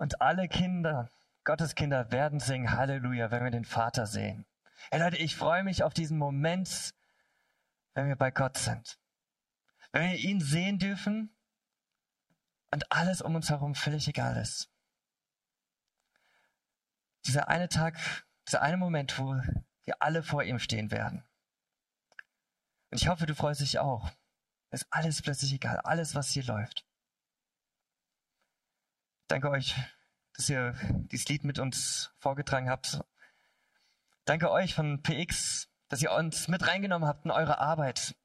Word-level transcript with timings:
Und 0.00 0.22
alle 0.22 0.48
Kinder, 0.48 1.10
Gottes 1.44 1.74
Kinder 1.74 2.10
werden 2.10 2.40
singen 2.40 2.70
Halleluja, 2.70 3.30
wenn 3.30 3.44
wir 3.44 3.50
den 3.50 3.66
Vater 3.66 4.06
sehen. 4.06 4.46
Hey 4.90 4.98
Leute, 4.98 5.18
ich 5.18 5.36
freue 5.36 5.62
mich 5.62 5.82
auf 5.82 5.92
diesen 5.92 6.16
Moment, 6.16 6.94
wenn 7.92 8.08
wir 8.08 8.16
bei 8.16 8.30
Gott 8.30 8.56
sind. 8.56 8.98
Wenn 9.92 10.10
wir 10.10 10.16
ihn 10.16 10.40
sehen 10.40 10.78
dürfen 10.78 11.36
und 12.70 12.90
alles 12.90 13.20
um 13.20 13.34
uns 13.34 13.50
herum 13.50 13.74
völlig 13.74 14.08
egal 14.08 14.38
ist. 14.38 14.70
Dieser 17.26 17.48
eine 17.48 17.68
Tag, 17.68 17.98
dieser 18.48 18.62
eine 18.62 18.78
Moment, 18.78 19.18
wo 19.18 19.34
wir 19.84 20.00
alle 20.00 20.22
vor 20.22 20.42
ihm 20.44 20.58
stehen 20.58 20.90
werden. 20.90 21.28
Und 22.90 23.02
ich 23.02 23.08
hoffe, 23.08 23.26
du 23.26 23.34
freust 23.34 23.60
dich 23.60 23.78
auch. 23.78 24.10
Ist 24.70 24.86
alles 24.88 25.20
plötzlich 25.20 25.52
egal, 25.52 25.78
alles, 25.80 26.14
was 26.14 26.30
hier 26.30 26.44
läuft. 26.44 26.86
Danke 29.30 29.48
euch, 29.48 29.76
dass 30.34 30.48
ihr 30.48 30.74
dieses 31.12 31.28
Lied 31.28 31.44
mit 31.44 31.60
uns 31.60 32.10
vorgetragen 32.18 32.68
habt. 32.68 32.98
Danke 34.24 34.50
euch 34.50 34.74
von 34.74 35.04
PX, 35.04 35.68
dass 35.88 36.02
ihr 36.02 36.10
uns 36.10 36.48
mit 36.48 36.66
reingenommen 36.66 37.06
habt 37.06 37.26
in 37.26 37.30
eure 37.30 37.60
Arbeit, 37.60 38.16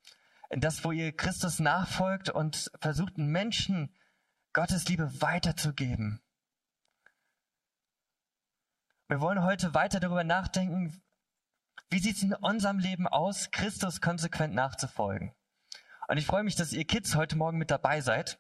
in 0.50 0.62
das, 0.62 0.84
wo 0.84 0.92
ihr 0.92 1.16
Christus 1.16 1.60
nachfolgt 1.60 2.32
und 2.32 2.72
versucht, 2.82 3.20
Menschen 3.20 3.96
Gottes 4.52 4.88
Liebe 4.88 5.22
weiterzugeben. 5.22 6.24
Wir 9.08 9.22
wollen 9.22 9.44
heute 9.44 9.76
weiter 9.76 10.00
darüber 10.00 10.24
nachdenken, 10.24 11.04
wie 11.92 12.00
sieht 12.00 12.16
es 12.16 12.24
in 12.24 12.34
unserem 12.34 12.80
Leben 12.80 13.08
aus, 13.08 13.52
Christus 13.52 14.02
konsequent 14.02 14.56
nachzufolgen. 14.56 15.36
Und 16.08 16.18
ich 16.18 16.26
freue 16.26 16.44
mich, 16.44 16.56
dass 16.56 16.74
ihr 16.74 16.86
Kids 16.86 17.14
heute 17.14 17.36
Morgen 17.36 17.60
mit 17.60 17.70
dabei 17.70 18.02
seid. 18.02 18.40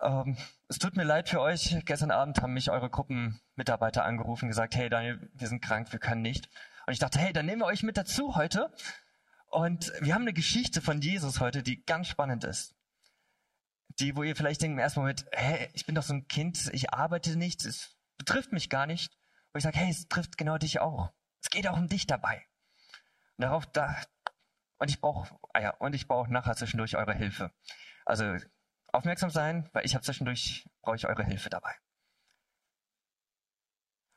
Ähm, 0.00 0.36
es 0.68 0.78
tut 0.78 0.96
mir 0.96 1.04
leid 1.04 1.28
für 1.28 1.40
euch. 1.40 1.76
Gestern 1.84 2.10
Abend 2.10 2.40
haben 2.40 2.54
mich 2.54 2.70
eure 2.70 2.90
Gruppenmitarbeiter 2.90 4.04
angerufen 4.04 4.46
und 4.46 4.48
gesagt, 4.48 4.74
hey 4.74 4.88
Daniel, 4.88 5.30
wir 5.34 5.48
sind 5.48 5.62
krank, 5.62 5.92
wir 5.92 5.98
können 5.98 6.22
nicht. 6.22 6.48
Und 6.86 6.92
ich 6.92 6.98
dachte, 6.98 7.18
hey, 7.18 7.32
dann 7.32 7.46
nehmen 7.46 7.60
wir 7.60 7.66
euch 7.66 7.82
mit 7.82 7.96
dazu 7.96 8.34
heute. 8.34 8.72
Und 9.46 9.92
wir 10.00 10.14
haben 10.14 10.22
eine 10.22 10.32
Geschichte 10.32 10.80
von 10.80 11.00
Jesus 11.00 11.40
heute, 11.40 11.62
die 11.62 11.84
ganz 11.84 12.08
spannend 12.08 12.44
ist. 12.44 12.74
Die, 14.00 14.16
wo 14.16 14.22
ihr 14.22 14.34
vielleicht 14.34 14.62
denkt 14.62 14.72
im 14.72 14.78
ersten 14.78 15.00
Moment, 15.00 15.26
hey, 15.32 15.68
ich 15.74 15.84
bin 15.84 15.94
doch 15.94 16.02
so 16.02 16.14
ein 16.14 16.26
Kind, 16.26 16.70
ich 16.72 16.94
arbeite 16.94 17.36
nicht, 17.36 17.64
es 17.66 17.94
betrifft 18.16 18.52
mich 18.52 18.70
gar 18.70 18.86
nicht. 18.86 19.12
Und 19.52 19.58
ich 19.58 19.64
sage, 19.64 19.78
hey, 19.78 19.90
es 19.90 20.08
trifft 20.08 20.38
genau 20.38 20.56
dich 20.56 20.80
auch. 20.80 21.12
Es 21.42 21.50
geht 21.50 21.68
auch 21.68 21.76
um 21.76 21.88
dich 21.88 22.06
dabei. 22.06 22.46
Und 23.36 23.42
darauf, 23.42 23.66
da, 23.66 23.94
und 24.78 24.88
ich 24.88 25.00
brauche, 25.00 25.38
ah 25.52 25.60
ja, 25.60 25.70
und 25.76 25.94
ich 25.94 26.08
brauche 26.08 26.32
nachher 26.32 26.56
zwischendurch 26.56 26.96
eure 26.96 27.12
Hilfe. 27.12 27.52
Also 28.06 28.36
aufmerksam 28.92 29.30
sein, 29.30 29.68
weil 29.72 29.84
ich 29.84 29.94
habe 29.94 30.04
zwischendurch 30.04 30.68
brauche 30.82 30.96
ich 30.96 31.06
eure 31.06 31.24
Hilfe 31.24 31.50
dabei. 31.50 31.74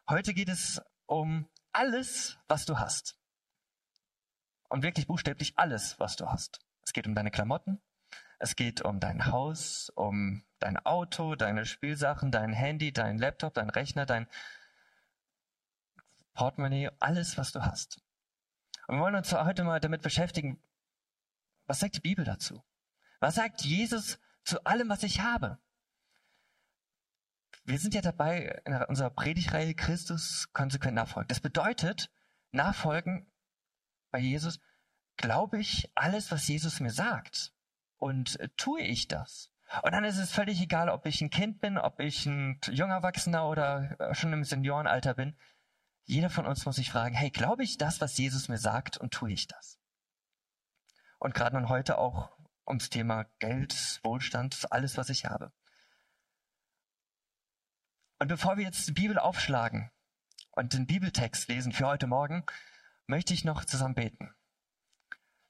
Heute 0.07 0.33
geht 0.33 0.49
es 0.49 0.81
um 1.07 1.49
alles, 1.71 2.37
was 2.47 2.65
du 2.65 2.77
hast. 2.77 3.17
Und 4.69 4.83
wirklich 4.83 5.07
buchstäblich 5.07 5.57
alles, 5.57 5.99
was 5.99 6.15
du 6.15 6.27
hast. 6.27 6.59
Es 6.83 6.93
geht 6.93 7.07
um 7.07 7.15
deine 7.15 7.31
Klamotten, 7.31 7.81
es 8.39 8.55
geht 8.55 8.81
um 8.81 8.99
dein 8.99 9.27
Haus, 9.27 9.89
um 9.95 10.43
dein 10.59 10.77
Auto, 10.77 11.35
deine 11.35 11.65
Spielsachen, 11.65 12.31
dein 12.31 12.53
Handy, 12.53 12.91
dein 12.91 13.17
Laptop, 13.17 13.53
dein 13.53 13.69
Rechner, 13.69 14.05
dein 14.05 14.27
Portemonnaie, 16.33 16.91
alles, 16.99 17.37
was 17.37 17.51
du 17.51 17.63
hast. 17.63 18.01
Und 18.87 18.97
wir 18.97 19.01
wollen 19.01 19.15
uns 19.15 19.31
heute 19.31 19.63
mal 19.63 19.79
damit 19.79 20.01
beschäftigen, 20.01 20.61
was 21.65 21.79
sagt 21.79 21.95
die 21.95 22.01
Bibel 22.01 22.25
dazu? 22.25 22.63
Was 23.19 23.35
sagt 23.35 23.61
Jesus 23.61 24.19
zu 24.45 24.63
allem, 24.65 24.89
was 24.89 25.03
ich 25.03 25.21
habe? 25.21 25.59
Wir 27.65 27.79
sind 27.79 27.95
ja 27.95 28.01
dabei 28.01 28.61
in 28.65 28.75
unserer 28.83 29.09
Predigreihe 29.09 29.73
Christus 29.73 30.49
konsequent 30.53 30.95
nachfolgen. 30.95 31.27
Das 31.27 31.39
bedeutet, 31.39 32.11
nachfolgen 32.51 33.31
bei 34.11 34.19
Jesus, 34.19 34.59
glaube 35.17 35.59
ich 35.59 35.91
alles, 35.95 36.31
was 36.31 36.47
Jesus 36.47 36.79
mir 36.79 36.91
sagt. 36.91 37.53
Und 37.97 38.37
tue 38.55 38.81
ich 38.81 39.07
das? 39.07 39.49
Und 39.81 39.93
dann 39.93 40.05
ist 40.05 40.19
es 40.19 40.31
völlig 40.31 40.61
egal, 40.61 40.89
ob 40.89 41.07
ich 41.07 41.21
ein 41.21 41.31
Kind 41.31 41.59
bin, 41.59 41.79
ob 41.79 41.99
ich 41.99 42.27
ein 42.27 42.59
junger 42.69 42.95
Erwachsener 42.95 43.49
oder 43.49 44.13
schon 44.13 44.31
im 44.31 44.43
Seniorenalter 44.43 45.15
bin. 45.15 45.35
Jeder 46.03 46.29
von 46.29 46.45
uns 46.45 46.67
muss 46.67 46.75
sich 46.75 46.91
fragen, 46.91 47.15
hey, 47.15 47.31
glaube 47.31 47.63
ich 47.63 47.79
das, 47.79 47.99
was 47.99 48.15
Jesus 48.15 48.47
mir 48.47 48.59
sagt 48.59 48.97
und 48.97 49.11
tue 49.11 49.31
ich 49.31 49.47
das? 49.47 49.79
Und 51.17 51.33
gerade 51.33 51.55
nun 51.55 51.69
heute 51.69 51.97
auch 51.97 52.34
ums 52.67 52.89
Thema 52.89 53.25
Geld, 53.39 53.99
Wohlstand, 54.03 54.71
alles, 54.71 54.97
was 54.97 55.09
ich 55.09 55.25
habe. 55.25 55.51
Und 58.19 58.27
bevor 58.27 58.57
wir 58.57 58.63
jetzt 58.63 58.87
die 58.87 58.93
Bibel 58.93 59.19
aufschlagen 59.19 59.91
und 60.51 60.73
den 60.73 60.87
Bibeltext 60.87 61.47
lesen 61.47 61.71
für 61.71 61.87
heute 61.87 62.07
Morgen, 62.07 62.45
möchte 63.07 63.33
ich 63.33 63.43
noch 63.43 63.65
zusammen 63.65 63.95
beten. 63.95 64.33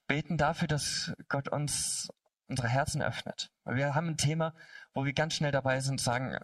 Beten 0.06 0.36
dafür, 0.36 0.68
dass 0.68 1.12
Gott 1.28 1.48
uns 1.48 2.08
unsere 2.48 2.68
Herzen 2.68 3.02
öffnet. 3.02 3.50
Wir 3.64 3.94
haben 3.94 4.08
ein 4.08 4.16
Thema, 4.16 4.54
wo 4.94 5.04
wir 5.04 5.12
ganz 5.12 5.34
schnell 5.34 5.52
dabei 5.52 5.80
sind, 5.80 6.00
sagen, 6.00 6.36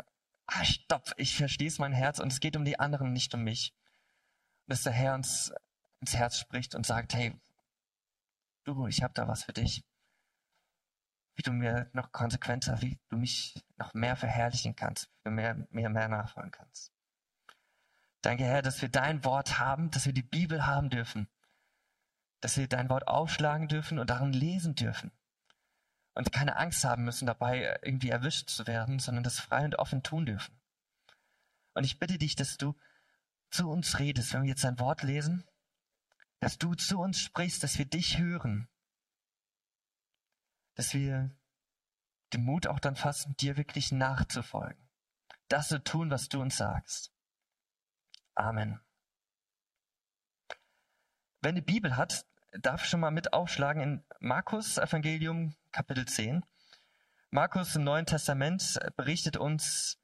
ah, 0.47 0.65
stopp, 0.65 1.12
ich 1.16 1.37
verschließe 1.37 1.81
mein 1.81 1.93
Herz 1.93 2.19
und 2.19 2.32
es 2.32 2.41
geht 2.41 2.56
um 2.56 2.65
die 2.65 2.81
anderen, 2.81 3.12
nicht 3.12 3.34
um 3.34 3.43
mich 3.43 3.75
dass 4.66 4.82
der 4.84 4.93
Herr 4.93 5.15
uns 5.15 5.53
ins 6.00 6.16
Herz 6.16 6.38
spricht 6.38 6.75
und 6.75 6.87
sagt, 6.87 7.15
hey, 7.15 7.38
du, 8.65 8.87
ich 8.87 9.03
habe 9.03 9.15
da 9.15 9.28
was 9.28 9.44
für 9.44 9.53
dich. 9.53 9.84
Wie 11.42 11.50
du 11.50 11.54
mir 11.54 11.91
noch 11.92 12.12
konsequenter, 12.12 12.80
wie 12.82 13.00
du 13.08 13.16
mich 13.16 13.64
noch 13.76 13.94
mehr 13.94 14.14
verherrlichen 14.14 14.76
kannst, 14.76 15.08
wie 15.08 15.25
du 15.25 15.30
mir 15.32 15.66
mehr, 15.70 15.88
mehr 15.88 16.06
nachfolgen 16.06 16.53
kannst. 16.53 16.92
Danke, 18.20 18.44
Herr, 18.44 18.62
dass 18.62 18.80
wir 18.80 18.88
dein 18.88 19.25
Wort 19.25 19.58
haben, 19.58 19.91
dass 19.91 20.06
wir 20.06 20.12
die 20.12 20.22
Bibel 20.22 20.69
haben 20.69 20.88
dürfen, 20.88 21.26
dass 22.41 22.56
wir 22.58 22.69
dein 22.69 22.88
Wort 22.91 23.08
aufschlagen 23.08 23.66
dürfen 23.66 23.98
und 23.98 24.08
darin 24.08 24.32
lesen 24.32 24.76
dürfen. 24.76 25.10
Und 26.14 26.31
keine 26.31 26.54
Angst 26.58 26.84
haben 26.84 27.02
müssen, 27.02 27.26
dabei 27.26 27.76
irgendwie 27.82 28.10
erwischt 28.10 28.48
zu 28.48 28.69
werden, 28.69 29.00
sondern 29.00 29.25
das 29.25 29.41
frei 29.41 29.64
und 29.64 29.81
offen 29.81 30.04
tun 30.04 30.26
dürfen. 30.26 30.60
Und 31.75 31.82
ich 31.82 31.98
bitte 31.98 32.19
dich, 32.19 32.36
dass 32.36 32.56
du 32.56 32.76
zu 33.50 33.69
uns 33.69 33.98
redest, 33.98 34.32
wenn 34.32 34.42
wir 34.42 34.50
jetzt 34.50 34.62
dein 34.62 34.78
Wort 34.78 35.02
lesen, 35.02 35.44
dass 36.38 36.56
du 36.56 36.76
zu 36.76 37.00
uns 37.00 37.19
sprichst, 37.19 37.64
dass 37.64 37.78
wir 37.78 37.86
dich 37.86 38.19
hören, 38.19 38.69
dass 40.75 40.94
wir 40.94 41.31
den 42.33 42.44
Mut 42.44 42.66
auch 42.66 42.78
dann 42.78 42.97
fassen, 42.97 43.37
dir 43.37 43.56
wirklich 43.56 43.93
nachzufolgen, 43.93 44.88
das 45.49 45.69
zu 45.69 45.83
tun, 45.83 46.10
was 46.10 46.28
du 46.28 46.41
uns 46.41 46.56
sagst. 46.56 47.12
Amen. 48.34 48.81
Wer 51.41 51.50
eine 51.50 51.62
Bibel 51.62 51.97
hat, 51.97 52.27
darf 52.53 52.84
schon 52.84 53.00
mal 53.00 53.11
mit 53.11 53.32
aufschlagen 53.32 53.82
in 53.82 54.05
Markus 54.21 54.78
Evangelium 54.78 55.55
Kapitel 55.72 56.06
10. 56.06 56.44
Markus 57.31 57.77
im 57.77 57.84
Neuen 57.84 58.06
Testament 58.06 58.78
berichtet 58.97 59.37
uns 59.37 59.99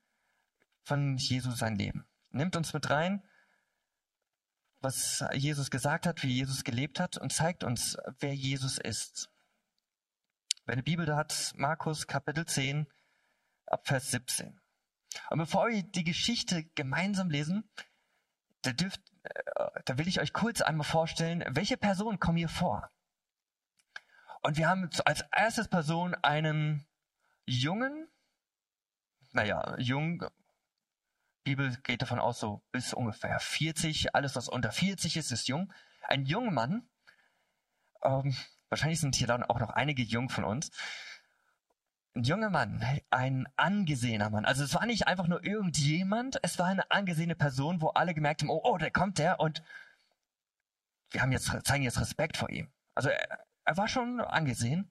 von 0.83 1.17
Jesus 1.17 1.59
sein 1.59 1.77
Leben. 1.77 2.07
Nimmt 2.31 2.57
uns 2.57 2.73
mit 2.73 2.91
rein 2.91 3.23
was 4.81 5.25
Jesus 5.35 5.71
gesagt 5.71 6.07
hat, 6.07 6.23
wie 6.23 6.33
Jesus 6.33 6.65
gelebt 6.65 7.01
hat 7.01 7.19
und 7.19 7.33
zeigt 7.33 7.65
uns, 7.65 7.97
wer 8.21 8.35
Jesus 8.35 8.79
ist. 8.79 9.31
Wer 10.69 10.75
eine 10.75 10.83
Bibel 10.83 11.07
da 11.07 11.17
hat, 11.17 11.55
Markus 11.57 12.07
Kapitel 12.07 12.45
10 12.45 12.87
ab 13.65 13.89
Vers 13.89 14.11
17. 14.11 14.61
Und 15.31 15.39
bevor 15.39 15.69
wir 15.69 15.83
die 15.83 16.05
Geschichte 16.05 16.65
gemeinsam 16.75 17.31
lesen, 17.31 17.71
da, 18.61 18.73
dürft, 18.73 19.01
äh, 19.23 19.81
da 19.87 19.97
will 19.97 20.07
ich 20.07 20.21
euch 20.21 20.35
kurz 20.35 20.61
einmal 20.61 20.87
vorstellen, 20.87 21.43
welche 21.49 21.79
Personen 21.79 22.21
kommen 22.21 22.37
hier 22.37 22.51
vor. 22.51 22.91
Und 24.43 24.59
wir 24.59 24.69
haben 24.69 24.91
als 25.07 25.25
erstes 25.33 25.69
Person 25.69 26.15
einen 26.17 26.87
jungen, 27.47 28.07
naja, 29.33 29.75
jung, 29.79 30.23
Bibel 31.45 31.79
geht 31.79 32.03
davon 32.03 32.19
aus, 32.19 32.41
so 32.41 32.63
bis 32.73 32.93
ungefähr 32.93 33.41
40. 33.41 34.15
Alles, 34.15 34.37
was 34.37 34.51
unter 34.51 34.71
40 34.71 35.17
ist, 35.17 35.31
ist 35.31 35.49
jung. 35.49 35.73
Ein 36.03 36.27
junger 36.27 36.51
Mann. 36.51 36.91
Ähm, 38.03 38.37
wahrscheinlich 38.69 39.01
sind 39.01 39.17
hier 39.17 39.27
dann 39.27 39.43
auch 39.43 39.61
noch 39.61 39.71
einige 39.71 40.03
jung 40.03 40.29
von 40.29 40.45
uns. 40.45 40.71
Ein 42.15 42.25
junger 42.25 42.51
Mann, 42.51 42.85
ein 43.11 43.47
angesehener 43.57 44.31
Mann. 44.31 44.45
Also 44.45 44.65
es 44.65 44.75
war 44.75 44.87
nicht 44.87 45.07
einfach 45.07 45.29
nur 45.29 45.45
irgendjemand, 45.45 46.39
es 46.43 46.59
war 46.59 46.67
eine 46.67 46.91
angesehene 46.91 47.35
Person, 47.35 47.81
wo 47.81 47.89
alle 47.89 48.15
gemerkt 48.15 48.43
haben, 48.43 48.51
oh, 48.51 48.61
oh, 48.65 48.79
da 48.79 48.91
kommt 48.91 49.19
der 49.19 49.41
und 49.41 49.63
wir 51.11 51.23
haben 51.23 51.33
jetzt, 51.33 51.51
zeigen 51.65 51.85
jetzt 51.85 52.01
Respekt 52.01 52.37
vor 52.37 52.51
ihm. 52.51 52.69
Also 52.95 53.11
er, 53.11 53.39
er 53.65 53.77
war 53.77 53.89
schon 53.89 54.21
angesehen. 54.21 54.91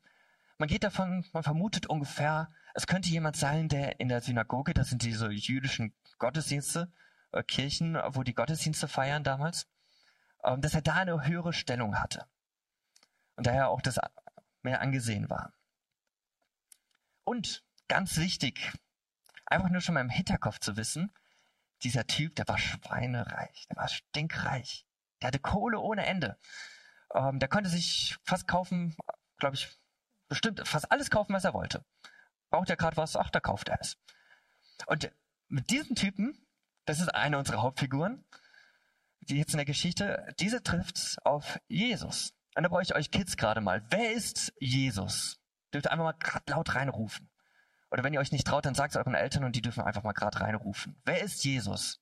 Man 0.57 0.69
geht 0.69 0.83
davon, 0.83 1.25
man 1.33 1.43
vermutet 1.43 1.87
ungefähr, 1.87 2.51
es 2.73 2.87
könnte 2.87 3.09
jemand 3.09 3.35
sein, 3.35 3.69
der 3.69 3.99
in 3.99 4.07
der 4.07 4.21
Synagoge, 4.21 4.73
das 4.73 4.89
sind 4.89 5.03
diese 5.03 5.29
jüdischen 5.29 5.93
Gottesdienste, 6.19 6.91
äh, 7.31 7.43
Kirchen, 7.43 7.97
wo 8.09 8.23
die 8.23 8.33
Gottesdienste 8.33 8.87
feiern 8.87 9.23
damals, 9.23 9.67
ähm, 10.43 10.61
dass 10.61 10.73
er 10.73 10.81
da 10.81 10.95
eine 10.95 11.25
höhere 11.25 11.53
Stellung 11.53 11.99
hatte. 11.99 12.25
Und 13.37 13.47
daher 13.47 13.69
auch 13.69 13.81
das 13.81 13.99
mehr 14.63 14.81
angesehen 14.81 15.29
war. 15.29 15.53
Und 17.23 17.63
ganz 17.87 18.17
wichtig, 18.17 18.73
einfach 19.45 19.69
nur 19.69 19.81
schon 19.81 19.93
mal 19.93 20.01
im 20.01 20.09
Hinterkopf 20.09 20.59
zu 20.59 20.75
wissen, 20.75 21.11
dieser 21.83 22.07
Typ, 22.07 22.35
der 22.35 22.47
war 22.47 22.57
schweinereich, 22.57 23.67
der 23.69 23.77
war 23.77 23.87
stinkreich. 23.87 24.85
Der 25.21 25.27
hatte 25.27 25.39
Kohle 25.39 25.79
ohne 25.79 26.05
Ende. 26.05 26.37
Ähm, 27.13 27.39
der 27.39 27.47
konnte 27.47 27.69
sich 27.69 28.17
fast 28.23 28.47
kaufen, 28.47 28.95
glaube 29.37 29.55
ich, 29.55 29.69
bestimmt 30.27 30.67
fast 30.67 30.91
alles 30.91 31.09
kaufen, 31.09 31.33
was 31.33 31.45
er 31.45 31.53
wollte. 31.53 31.85
Braucht 32.49 32.69
er 32.69 32.75
gerade 32.75 32.97
was? 32.97 33.15
Ach, 33.15 33.29
da 33.29 33.39
kauft 33.39 33.69
er 33.69 33.79
es. 33.79 33.97
Und 34.87 35.11
mit 35.47 35.69
diesem 35.69 35.95
Typen, 35.95 36.45
das 36.85 36.99
ist 36.99 37.09
eine 37.09 37.37
unserer 37.37 37.61
Hauptfiguren, 37.61 38.25
die 39.21 39.37
jetzt 39.37 39.53
in 39.53 39.57
der 39.57 39.65
Geschichte, 39.65 40.33
diese 40.39 40.63
trifft 40.63 41.17
auf 41.23 41.59
Jesus. 41.67 42.33
Und 42.57 42.63
da 42.63 42.69
brauche 42.69 42.81
ich 42.81 42.95
euch 42.95 43.11
Kids 43.11 43.37
gerade 43.37 43.61
mal. 43.61 43.85
Wer 43.91 44.13
ist 44.13 44.51
Jesus? 44.59 45.39
Dürft 45.71 45.85
ihr 45.85 45.91
einfach 45.91 46.05
mal 46.05 46.13
gerade 46.13 46.51
laut 46.51 46.73
reinrufen. 46.73 47.29
Oder 47.91 48.03
wenn 48.03 48.13
ihr 48.13 48.19
euch 48.19 48.31
nicht 48.31 48.47
traut, 48.47 48.65
dann 48.65 48.73
sagt 48.73 48.95
es 48.95 48.97
euren 48.97 49.13
Eltern 49.13 49.43
und 49.43 49.55
die 49.55 49.61
dürfen 49.61 49.83
einfach 49.83 50.01
mal 50.01 50.13
gerade 50.13 50.41
reinrufen. 50.41 50.99
Wer 51.05 51.21
ist 51.21 51.45
Jesus? 51.45 52.01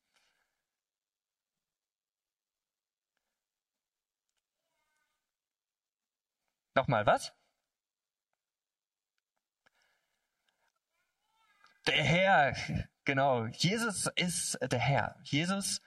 Nochmal, 6.73 7.05
was? 7.05 7.33
Der 11.85 12.01
Herr, 12.01 12.55
genau. 13.03 13.45
Jesus 13.47 14.09
ist 14.15 14.57
der 14.61 14.79
Herr. 14.79 15.19
Jesus 15.23 15.81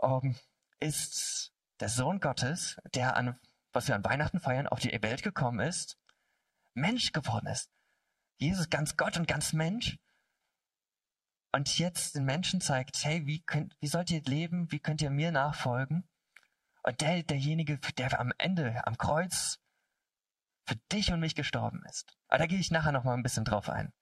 ähm, 0.00 0.36
ist 0.78 1.52
der 1.80 1.88
Sohn 1.88 2.20
Gottes, 2.20 2.76
der 2.94 3.16
an, 3.16 3.40
was 3.76 3.88
wir 3.88 3.94
an 3.94 4.04
Weihnachten 4.04 4.40
feiern, 4.40 4.66
auf 4.66 4.80
die 4.80 4.90
Welt 5.02 5.22
gekommen 5.22 5.60
ist, 5.60 5.98
Mensch 6.72 7.12
geworden 7.12 7.46
ist. 7.46 7.70
Jesus 8.38 8.70
ganz 8.70 8.96
Gott 8.96 9.18
und 9.18 9.28
ganz 9.28 9.52
Mensch. 9.52 9.98
Und 11.52 11.78
jetzt 11.78 12.14
den 12.14 12.24
Menschen 12.24 12.62
zeigt, 12.62 13.04
hey, 13.04 13.26
wie 13.26 13.42
könnt, 13.42 13.76
wie 13.80 13.86
sollt 13.86 14.10
ihr 14.10 14.22
leben? 14.22 14.72
Wie 14.72 14.80
könnt 14.80 15.02
ihr 15.02 15.10
mir 15.10 15.30
nachfolgen? 15.30 16.08
Und 16.84 17.02
der, 17.02 17.22
derjenige, 17.22 17.78
der 17.98 18.18
am 18.18 18.32
Ende, 18.38 18.86
am 18.86 18.96
Kreuz, 18.96 19.58
für 20.64 20.76
dich 20.90 21.12
und 21.12 21.20
mich 21.20 21.34
gestorben 21.34 21.82
ist. 21.88 22.16
Aber 22.28 22.38
da 22.38 22.46
gehe 22.46 22.58
ich 22.58 22.70
nachher 22.70 22.92
noch 22.92 23.04
mal 23.04 23.14
ein 23.14 23.22
bisschen 23.22 23.44
drauf 23.44 23.68
ein. 23.68 23.92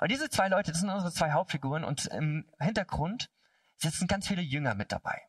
Und 0.00 0.10
diese 0.10 0.30
zwei 0.30 0.48
Leute, 0.48 0.72
das 0.72 0.80
sind 0.80 0.90
unsere 0.90 1.12
zwei 1.12 1.32
Hauptfiguren 1.32 1.84
und 1.84 2.06
im 2.06 2.50
Hintergrund 2.58 3.30
sitzen 3.76 4.08
ganz 4.08 4.26
viele 4.26 4.42
Jünger 4.42 4.74
mit 4.74 4.90
dabei. 4.90 5.20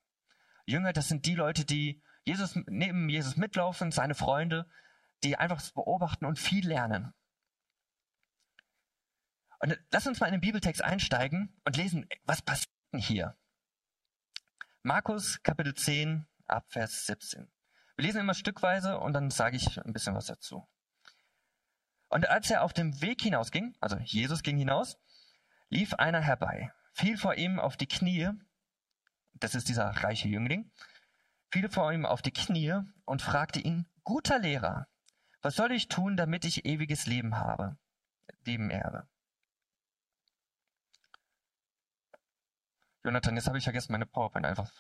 Jünger, 0.66 0.94
das 0.94 1.10
sind 1.10 1.26
die 1.26 1.36
Leute, 1.36 1.66
die 1.66 2.02
Jesus, 2.26 2.56
neben 2.68 3.10
Jesus 3.10 3.38
mitlaufen, 3.38 3.92
seine 3.92 4.16
Freunde, 4.16 4.70
die 5.24 5.38
einfach 5.38 5.62
beobachten 5.72 6.26
und 6.26 6.40
viel 6.40 6.68
lernen. 6.68 7.14
Und 9.60 9.78
lass 9.92 10.08
uns 10.08 10.20
mal 10.20 10.28
in 10.28 10.34
den 10.34 10.42
Bibeltext 10.42 10.82
einsteigen 10.82 11.60
und 11.66 11.76
lesen, 11.76 12.08
was 12.24 12.42
passiert 12.42 12.70
denn 12.94 13.02
hier? 13.02 13.38
Markus 14.84 15.44
Kapitel 15.44 15.74
10 15.74 16.26
ab 16.48 16.66
Vers 16.70 17.06
17. 17.06 17.52
Wir 17.98 18.06
lesen 18.06 18.22
immer 18.22 18.34
stückweise 18.34 18.98
und 18.98 19.12
dann 19.12 19.30
sage 19.30 19.58
ich 19.58 19.78
ein 19.84 19.92
bisschen 19.92 20.16
was 20.16 20.28
dazu. 20.28 20.66
Und 22.08 22.30
als 22.30 22.50
er 22.50 22.64
auf 22.64 22.72
dem 22.72 23.02
Weg 23.02 23.22
hinausging, 23.22 23.76
also 23.82 23.98
Jesus 23.98 24.42
ging 24.42 24.58
hinaus, 24.58 24.98
lief 25.68 25.94
einer 25.96 26.22
herbei, 26.22 26.74
fiel 26.94 27.18
vor 27.18 27.36
ihm 27.36 27.60
auf 27.60 27.76
die 27.76 27.88
Knie, 27.88 28.30
das 29.34 29.54
ist 29.54 29.68
dieser 29.68 29.90
reiche 29.90 30.30
Jüngling, 30.30 30.72
fiel 31.52 31.70
vor 31.70 31.92
ihm 31.92 32.06
auf 32.06 32.22
die 32.22 32.32
Knie 32.32 32.82
und 33.06 33.22
fragte 33.22 33.60
ihn, 33.60 33.88
guter 34.04 34.40
Lehrer, 34.40 34.88
was 35.42 35.56
soll 35.56 35.72
ich 35.72 35.88
tun, 35.88 36.18
damit 36.18 36.46
ich 36.46 36.66
ewiges 36.66 37.06
Leben 37.06 37.38
habe, 37.38 37.78
Leben 38.46 38.70
erbe? 38.70 39.08
Jonathan, 43.04 43.36
jetzt 43.36 43.48
habe 43.48 43.58
ich 43.58 43.64
vergessen, 43.64 43.94
meine 43.94 44.06
PowerPoint 44.06 44.46
einfach. 44.46 44.72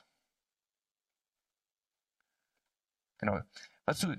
Genau. 3.18 3.42
Was 3.86 4.00
du, 4.00 4.16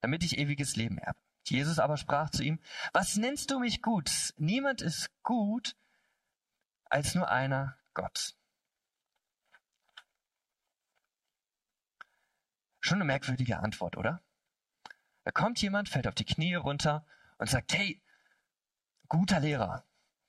damit 0.00 0.22
ich 0.22 0.38
ewiges 0.38 0.76
Leben 0.76 0.98
erbe. 0.98 1.18
Jesus 1.46 1.78
aber 1.78 1.96
sprach 1.96 2.30
zu 2.30 2.42
ihm, 2.42 2.60
was 2.92 3.16
nennst 3.16 3.50
du 3.50 3.58
mich 3.58 3.82
gut? 3.82 4.32
Niemand 4.36 4.80
ist 4.80 5.10
gut 5.22 5.76
als 6.84 7.14
nur 7.14 7.28
einer 7.28 7.76
Gott. 7.92 8.36
Schon 12.84 12.98
eine 12.98 13.04
merkwürdige 13.04 13.58
Antwort, 13.58 13.96
oder? 13.96 14.22
Da 15.24 15.30
kommt 15.30 15.60
jemand, 15.62 15.88
fällt 15.88 16.06
auf 16.06 16.14
die 16.14 16.26
Knie 16.26 16.54
runter 16.54 17.06
und 17.38 17.48
sagt, 17.48 17.72
hey, 17.72 18.02
guter 19.08 19.40
Lehrer, 19.40 19.84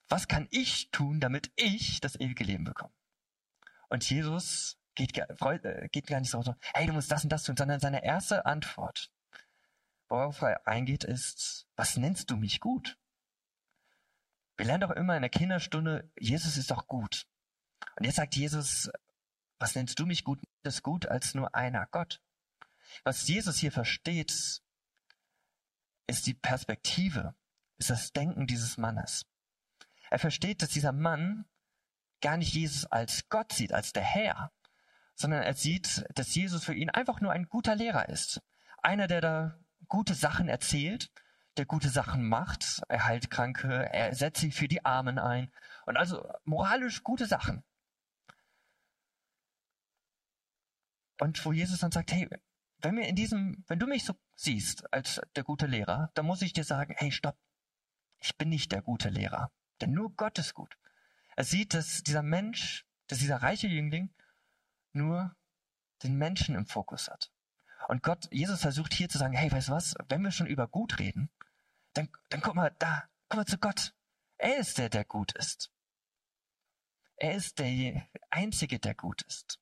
was 0.07 0.27
kann 0.27 0.47
ich 0.51 0.89
tun, 0.91 1.19
damit 1.19 1.51
ich 1.55 1.99
das 1.99 2.19
ewige 2.19 2.43
Leben 2.43 2.63
bekomme? 2.63 2.93
Und 3.89 4.09
Jesus 4.09 4.77
geht, 4.95 5.17
äh, 5.17 5.89
geht 5.91 6.07
gar 6.07 6.19
nicht 6.19 6.29
so, 6.29 6.43
hey, 6.73 6.87
du 6.87 6.93
musst 6.93 7.11
das 7.11 7.23
und 7.23 7.29
das 7.29 7.43
tun, 7.43 7.57
sondern 7.57 7.79
seine 7.79 8.03
erste 8.03 8.45
Antwort 8.45 9.11
worauf 10.07 10.41
er 10.41 10.67
eingeht, 10.67 11.03
ist, 11.03 11.67
was 11.75 11.97
nennst 11.97 12.31
du 12.31 12.37
mich 12.37 12.59
gut? 12.59 12.97
Wir 14.57 14.65
lernen 14.65 14.81
doch 14.81 14.91
immer 14.91 15.15
in 15.15 15.21
der 15.21 15.29
Kinderstunde, 15.29 16.09
Jesus 16.17 16.57
ist 16.57 16.71
doch 16.71 16.87
gut. 16.87 17.27
Und 17.97 18.05
jetzt 18.05 18.15
sagt 18.15 18.35
Jesus, 18.35 18.89
was 19.59 19.75
nennst 19.75 19.99
du 19.99 20.05
mich 20.05 20.23
gut? 20.23 20.41
Das 20.63 20.83
gut 20.83 21.05
als 21.05 21.33
nur 21.33 21.53
einer 21.55 21.85
Gott. 21.87 22.21
Was 23.03 23.27
Jesus 23.27 23.57
hier 23.57 23.71
versteht, 23.71 24.61
ist 26.07 26.27
die 26.27 26.33
Perspektive, 26.33 27.35
ist 27.77 27.89
das 27.89 28.13
Denken 28.13 28.47
dieses 28.47 28.77
Mannes. 28.77 29.25
Er 30.09 30.19
versteht, 30.19 30.61
dass 30.61 30.69
dieser 30.69 30.91
Mann 30.91 31.45
gar 32.21 32.37
nicht 32.37 32.53
Jesus 32.53 32.85
als 32.85 33.27
Gott 33.29 33.53
sieht, 33.53 33.73
als 33.73 33.93
der 33.93 34.03
Herr, 34.03 34.51
sondern 35.15 35.43
er 35.43 35.53
sieht, 35.53 36.05
dass 36.15 36.33
Jesus 36.35 36.63
für 36.63 36.73
ihn 36.73 36.89
einfach 36.89 37.21
nur 37.21 37.31
ein 37.31 37.47
guter 37.49 37.75
Lehrer 37.75 38.09
ist. 38.09 38.41
Einer, 38.81 39.07
der 39.07 39.21
da 39.21 39.59
gute 39.87 40.13
Sachen 40.13 40.47
erzählt, 40.47 41.11
der 41.57 41.65
gute 41.65 41.89
Sachen 41.89 42.27
macht. 42.27 42.81
Er 42.89 43.05
heilt 43.05 43.31
Kranke, 43.31 43.89
er 43.91 44.13
setzt 44.13 44.41
sich 44.41 44.53
für 44.53 44.67
die 44.67 44.83
Armen 44.83 45.19
ein. 45.19 45.51
Und 45.85 45.97
also 45.97 46.27
moralisch 46.43 47.03
gute 47.03 47.25
Sachen. 47.25 47.63
Und 51.19 51.43
wo 51.45 51.53
Jesus 51.53 51.79
dann 51.79 51.91
sagt, 51.91 52.11
hey, 52.11 52.27
wenn 52.79 52.97
wir 52.97 53.07
in 53.07 53.15
diesem, 53.15 53.63
wenn 53.67 53.79
du 53.79 53.87
mich 53.87 54.03
so 54.03 54.13
siehst 54.35 54.91
als 54.93 55.21
der 55.35 55.43
gute 55.43 55.65
Lehrer, 55.65 56.11
dann 56.13 56.25
muss 56.25 56.41
ich 56.41 56.53
dir 56.53 56.63
sagen, 56.63 56.93
hey, 56.97 57.11
stopp. 57.11 57.37
Ich 58.19 58.37
bin 58.37 58.49
nicht 58.49 58.71
der 58.71 58.81
gute 58.81 59.09
Lehrer. 59.09 59.51
Denn 59.81 59.91
nur 59.91 60.13
Gott 60.15 60.39
ist 60.39 60.53
gut. 60.53 60.77
Er 61.35 61.43
sieht, 61.43 61.73
dass 61.73 62.03
dieser 62.03 62.23
Mensch, 62.23 62.85
dass 63.07 63.19
dieser 63.19 63.41
reiche 63.41 63.67
Jüngling 63.67 64.13
nur 64.93 65.35
den 66.03 66.17
Menschen 66.17 66.55
im 66.55 66.65
Fokus 66.65 67.09
hat. 67.09 67.31
Und 67.87 68.03
Gott, 68.03 68.27
Jesus 68.31 68.61
versucht 68.61 68.93
hier 68.93 69.09
zu 69.09 69.17
sagen, 69.17 69.33
hey, 69.33 69.51
weißt 69.51 69.67
du 69.67 69.73
was, 69.73 69.95
wenn 70.09 70.21
wir 70.21 70.31
schon 70.31 70.47
über 70.47 70.67
gut 70.67 70.99
reden, 70.99 71.29
dann, 71.93 72.09
dann 72.29 72.41
guck 72.41 72.55
mal 72.55 72.75
da, 72.79 73.07
guck 73.29 73.37
mal 73.37 73.45
zu 73.45 73.57
Gott. 73.57 73.93
Er 74.37 74.57
ist 74.57 74.77
der, 74.77 74.89
der 74.89 75.05
gut 75.05 75.33
ist. 75.33 75.71
Er 77.17 77.35
ist 77.35 77.59
der 77.59 78.07
Einzige, 78.29 78.79
der 78.79 78.95
gut 78.95 79.21
ist. 79.23 79.59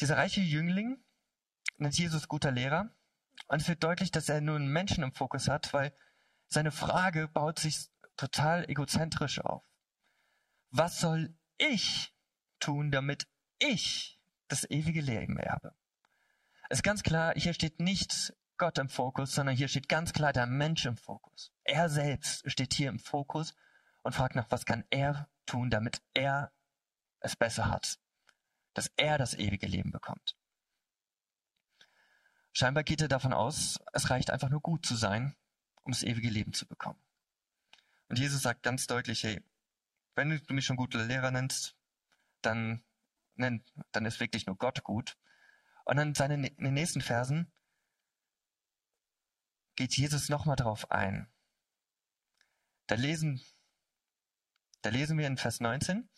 Dieser 0.00 0.16
reiche 0.16 0.40
Jüngling 0.40 1.02
nennt 1.78 1.98
Jesus 1.98 2.28
guter 2.28 2.50
Lehrer. 2.50 2.90
Und 3.48 3.62
es 3.62 3.68
wird 3.68 3.84
deutlich, 3.84 4.10
dass 4.10 4.28
er 4.28 4.40
nur 4.40 4.56
einen 4.56 4.72
Menschen 4.72 5.04
im 5.04 5.12
Fokus 5.12 5.48
hat, 5.48 5.72
weil 5.72 5.94
seine 6.48 6.72
Frage 6.72 7.28
baut 7.28 7.58
sich 7.58 7.88
total 8.16 8.68
egozentrisch 8.68 9.40
auf. 9.40 9.62
Was 10.70 11.00
soll 11.00 11.34
ich 11.58 12.14
tun, 12.58 12.90
damit 12.90 13.26
ich 13.58 14.20
das 14.48 14.68
ewige 14.70 15.00
Leben 15.00 15.38
erbe. 15.38 15.74
Es 16.68 16.78
ist 16.78 16.82
ganz 16.82 17.02
klar, 17.02 17.32
hier 17.36 17.54
steht 17.54 17.80
nicht 17.80 18.34
Gott 18.58 18.78
im 18.78 18.88
Fokus, 18.88 19.34
sondern 19.34 19.56
hier 19.56 19.68
steht 19.68 19.88
ganz 19.88 20.12
klar 20.12 20.32
der 20.32 20.46
Mensch 20.46 20.86
im 20.86 20.96
Fokus. 20.96 21.52
Er 21.64 21.88
selbst 21.88 22.50
steht 22.50 22.74
hier 22.74 22.88
im 22.88 22.98
Fokus 22.98 23.54
und 24.02 24.14
fragt 24.14 24.34
nach, 24.34 24.50
was 24.50 24.64
kann 24.64 24.84
er 24.90 25.28
tun, 25.46 25.70
damit 25.70 26.00
er 26.14 26.52
es 27.20 27.36
besser 27.36 27.70
hat, 27.70 27.98
dass 28.76 28.90
er 28.96 29.18
das 29.18 29.34
ewige 29.34 29.66
Leben 29.66 29.90
bekommt. 29.90 30.36
Scheinbar 32.52 32.84
geht 32.84 33.00
er 33.00 33.08
davon 33.08 33.32
aus, 33.32 33.80
es 33.92 34.10
reicht 34.10 34.30
einfach 34.30 34.48
nur 34.48 34.60
gut 34.60 34.84
zu 34.84 34.94
sein, 34.94 35.34
um 35.82 35.92
das 35.92 36.02
ewige 36.02 36.28
Leben 36.28 36.52
zu 36.52 36.66
bekommen. 36.66 37.00
Und 38.08 38.18
Jesus 38.18 38.42
sagt 38.42 38.62
ganz 38.62 38.86
deutlich, 38.86 39.24
hey, 39.24 39.42
wenn 40.14 40.30
du 40.30 40.54
mich 40.54 40.64
schon 40.64 40.76
guter 40.76 41.04
Lehrer 41.04 41.30
nennst, 41.30 41.76
dann 42.42 42.82
dann 43.36 44.06
ist 44.06 44.20
wirklich 44.20 44.46
nur 44.46 44.56
Gott 44.56 44.82
gut. 44.82 45.16
Und 45.84 45.96
dann 45.96 46.14
seine, 46.14 46.34
in 46.34 46.64
den 46.64 46.74
nächsten 46.74 47.00
Versen 47.00 47.52
geht 49.76 49.96
Jesus 49.96 50.28
nochmal 50.28 50.56
drauf 50.56 50.90
ein. 50.90 51.28
Da 52.86 52.94
lesen, 52.94 53.40
da 54.82 54.90
lesen 54.90 55.18
wir 55.18 55.26
in 55.26 55.36
Vers 55.36 55.60
19, 55.60 56.08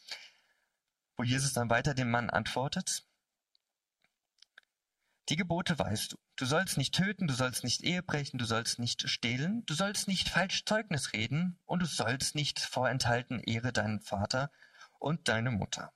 wo 1.19 1.25
Jesus 1.25 1.53
dann 1.53 1.69
weiter 1.69 1.95
dem 1.95 2.11
Mann 2.11 2.31
antwortet. 2.31 3.05
Die 5.29 5.37
Gebote 5.37 5.79
weißt 5.79 6.13
du. 6.13 6.17
Du 6.37 6.47
sollst 6.47 6.79
nicht 6.79 6.95
töten, 6.95 7.27
du 7.27 7.35
sollst 7.35 7.65
nicht 7.65 7.83
Ehe 7.83 8.03
brechen, 8.03 8.39
du 8.39 8.47
sollst 8.47 8.79
nicht 8.79 9.11
stehlen, 9.11 9.67
du 9.67 9.75
sollst 9.75 10.09
nicht 10.09 10.29
falsch 10.29 10.65
Zeugnis 10.65 11.13
reden 11.13 11.59
und 11.67 11.81
du 11.81 11.87
sollst 11.87 12.35
nicht 12.35 12.61
vorenthalten 12.61 13.41
Ehre 13.41 13.73
deinen 13.73 14.01
Vater 14.01 14.51
und 14.99 15.29
deine 15.29 15.51
Mutter. 15.51 15.93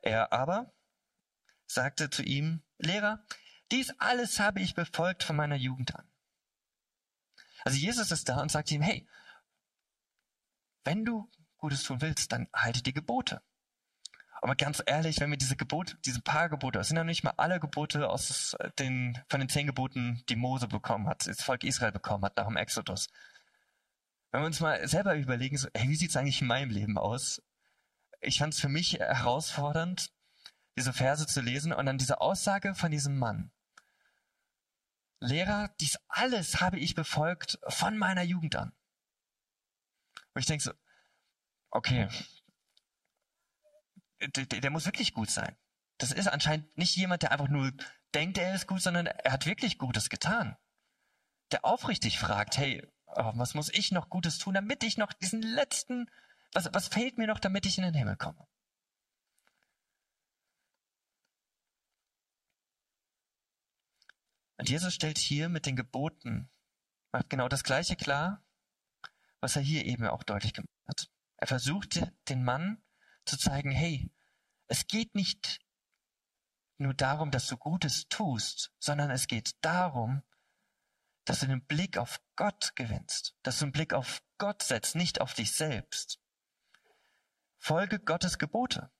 Er 0.00 0.32
aber 0.32 0.72
sagte 1.66 2.08
zu 2.08 2.22
ihm, 2.22 2.62
Lehrer, 2.78 3.24
dies 3.70 3.90
alles 3.98 4.38
habe 4.38 4.60
ich 4.60 4.74
befolgt 4.74 5.24
von 5.24 5.36
meiner 5.36 5.56
Jugend 5.56 5.94
an. 5.94 6.08
Also 7.64 7.76
Jesus 7.76 8.10
ist 8.12 8.28
da 8.28 8.40
und 8.40 8.50
sagt 8.50 8.70
ihm, 8.70 8.82
hey, 8.82 9.06
wenn 10.84 11.04
du 11.04 11.30
Gutes 11.62 11.84
tun 11.84 12.00
willst, 12.00 12.32
dann 12.32 12.48
halte 12.52 12.82
die 12.82 12.92
Gebote. 12.92 13.40
Aber 14.42 14.56
ganz 14.56 14.82
ehrlich, 14.84 15.20
wenn 15.20 15.30
wir 15.30 15.38
diese 15.38 15.56
Gebote, 15.56 15.96
diese 16.04 16.20
paar 16.20 16.48
Gebote, 16.48 16.78
das 16.78 16.88
sind 16.88 16.96
ja 16.96 17.04
nicht 17.04 17.22
mal 17.22 17.34
alle 17.36 17.60
Gebote 17.60 18.08
aus 18.10 18.56
den, 18.80 19.16
von 19.28 19.38
den 19.38 19.48
zehn 19.48 19.68
Geboten, 19.68 20.24
die 20.28 20.34
Mose 20.34 20.66
bekommen 20.66 21.08
hat, 21.08 21.28
das 21.28 21.42
Volk 21.42 21.62
Israel 21.62 21.92
bekommen 21.92 22.24
hat 22.24 22.36
nach 22.36 22.48
dem 22.48 22.56
Exodus. 22.56 23.08
Wenn 24.32 24.42
wir 24.42 24.46
uns 24.46 24.58
mal 24.58 24.86
selber 24.88 25.14
überlegen, 25.14 25.56
so, 25.56 25.68
ey, 25.72 25.88
wie 25.88 25.94
sieht's 25.94 26.16
eigentlich 26.16 26.40
in 26.40 26.48
meinem 26.48 26.70
Leben 26.70 26.98
aus? 26.98 27.40
Ich 28.20 28.38
fand 28.38 28.54
es 28.54 28.60
für 28.60 28.68
mich 28.68 28.94
herausfordernd, 28.94 30.10
diese 30.76 30.92
Verse 30.92 31.26
zu 31.28 31.40
lesen 31.40 31.72
und 31.72 31.86
dann 31.86 31.98
diese 31.98 32.20
Aussage 32.20 32.74
von 32.74 32.90
diesem 32.90 33.18
Mann. 33.18 33.52
Lehrer, 35.20 35.72
dies 35.80 35.98
alles 36.08 36.60
habe 36.60 36.80
ich 36.80 36.96
befolgt 36.96 37.60
von 37.68 37.96
meiner 37.96 38.22
Jugend 38.22 38.56
an. 38.56 38.72
Und 40.34 40.40
ich 40.40 40.46
denke 40.46 40.64
so, 40.64 40.72
okay, 41.72 42.08
der, 44.20 44.46
der 44.46 44.70
muss 44.70 44.86
wirklich 44.86 45.14
gut 45.14 45.30
sein. 45.30 45.56
Das 45.98 46.12
ist 46.12 46.28
anscheinend 46.28 46.76
nicht 46.78 46.96
jemand, 46.96 47.22
der 47.22 47.32
einfach 47.32 47.48
nur 47.48 47.72
denkt, 48.14 48.38
er 48.38 48.54
ist 48.54 48.66
gut, 48.66 48.80
sondern 48.80 49.06
er 49.06 49.32
hat 49.32 49.46
wirklich 49.46 49.78
Gutes 49.78 50.10
getan. 50.10 50.56
Der 51.50 51.64
aufrichtig 51.64 52.18
fragt, 52.18 52.56
hey, 52.56 52.86
oh, 53.06 53.32
was 53.34 53.54
muss 53.54 53.68
ich 53.70 53.92
noch 53.92 54.10
Gutes 54.10 54.38
tun, 54.38 54.54
damit 54.54 54.84
ich 54.84 54.96
noch 54.96 55.12
diesen 55.12 55.42
letzten, 55.42 56.10
was, 56.52 56.72
was 56.72 56.88
fehlt 56.88 57.18
mir 57.18 57.26
noch, 57.26 57.40
damit 57.40 57.66
ich 57.66 57.78
in 57.78 57.84
den 57.84 57.94
Himmel 57.94 58.16
komme? 58.16 58.46
Und 64.58 64.68
Jesus 64.68 64.94
stellt 64.94 65.18
hier 65.18 65.48
mit 65.48 65.66
den 65.66 65.74
Geboten, 65.76 66.48
macht 67.10 67.28
genau 67.28 67.48
das 67.48 67.64
Gleiche 67.64 67.96
klar, 67.96 68.42
was 69.40 69.56
er 69.56 69.62
hier 69.62 69.84
eben 69.84 70.06
auch 70.06 70.22
deutlich 70.22 70.52
gemacht 70.52 70.70
hat. 70.86 71.10
Er 71.42 71.48
versucht 71.48 72.00
den 72.28 72.44
Mann 72.44 72.80
zu 73.24 73.36
zeigen, 73.36 73.72
hey, 73.72 74.12
es 74.68 74.86
geht 74.86 75.16
nicht 75.16 75.58
nur 76.78 76.94
darum, 76.94 77.32
dass 77.32 77.48
du 77.48 77.56
Gutes 77.56 78.06
tust, 78.08 78.72
sondern 78.78 79.10
es 79.10 79.26
geht 79.26 79.56
darum, 79.60 80.22
dass 81.24 81.40
du 81.40 81.48
den 81.48 81.64
Blick 81.66 81.98
auf 81.98 82.20
Gott 82.36 82.76
gewinnst, 82.76 83.34
dass 83.42 83.58
du 83.58 83.64
den 83.64 83.72
Blick 83.72 83.92
auf 83.92 84.22
Gott 84.38 84.62
setzt, 84.62 84.94
nicht 84.94 85.20
auf 85.20 85.34
dich 85.34 85.50
selbst. 85.50 86.20
Folge 87.58 87.98
Gottes 87.98 88.38
Gebote. 88.38 88.92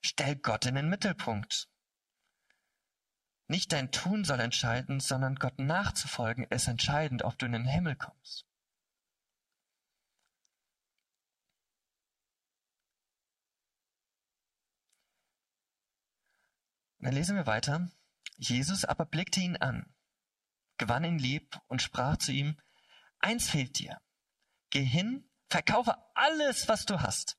Stell 0.00 0.36
Gott 0.36 0.64
in 0.64 0.76
den 0.76 0.88
Mittelpunkt. 0.88 1.68
Nicht 3.48 3.72
dein 3.72 3.90
Tun 3.90 4.24
soll 4.24 4.38
entscheiden, 4.38 5.00
sondern 5.00 5.34
Gott 5.34 5.58
nachzufolgen 5.58 6.44
ist 6.44 6.68
entscheidend, 6.68 7.24
ob 7.24 7.36
du 7.36 7.46
in 7.46 7.52
den 7.52 7.66
Himmel 7.66 7.96
kommst. 7.96 8.47
Und 16.98 17.06
dann 17.06 17.14
lesen 17.14 17.36
wir 17.36 17.46
weiter. 17.46 17.90
Jesus 18.36 18.84
aber 18.84 19.04
blickte 19.04 19.40
ihn 19.40 19.56
an, 19.56 19.92
gewann 20.78 21.04
ihn 21.04 21.18
lieb 21.18 21.60
und 21.66 21.82
sprach 21.82 22.16
zu 22.16 22.32
ihm, 22.32 22.56
eins 23.18 23.50
fehlt 23.50 23.78
dir. 23.78 24.00
Geh 24.70 24.84
hin, 24.84 25.28
verkaufe 25.48 25.96
alles, 26.14 26.68
was 26.68 26.86
du 26.86 27.00
hast 27.00 27.38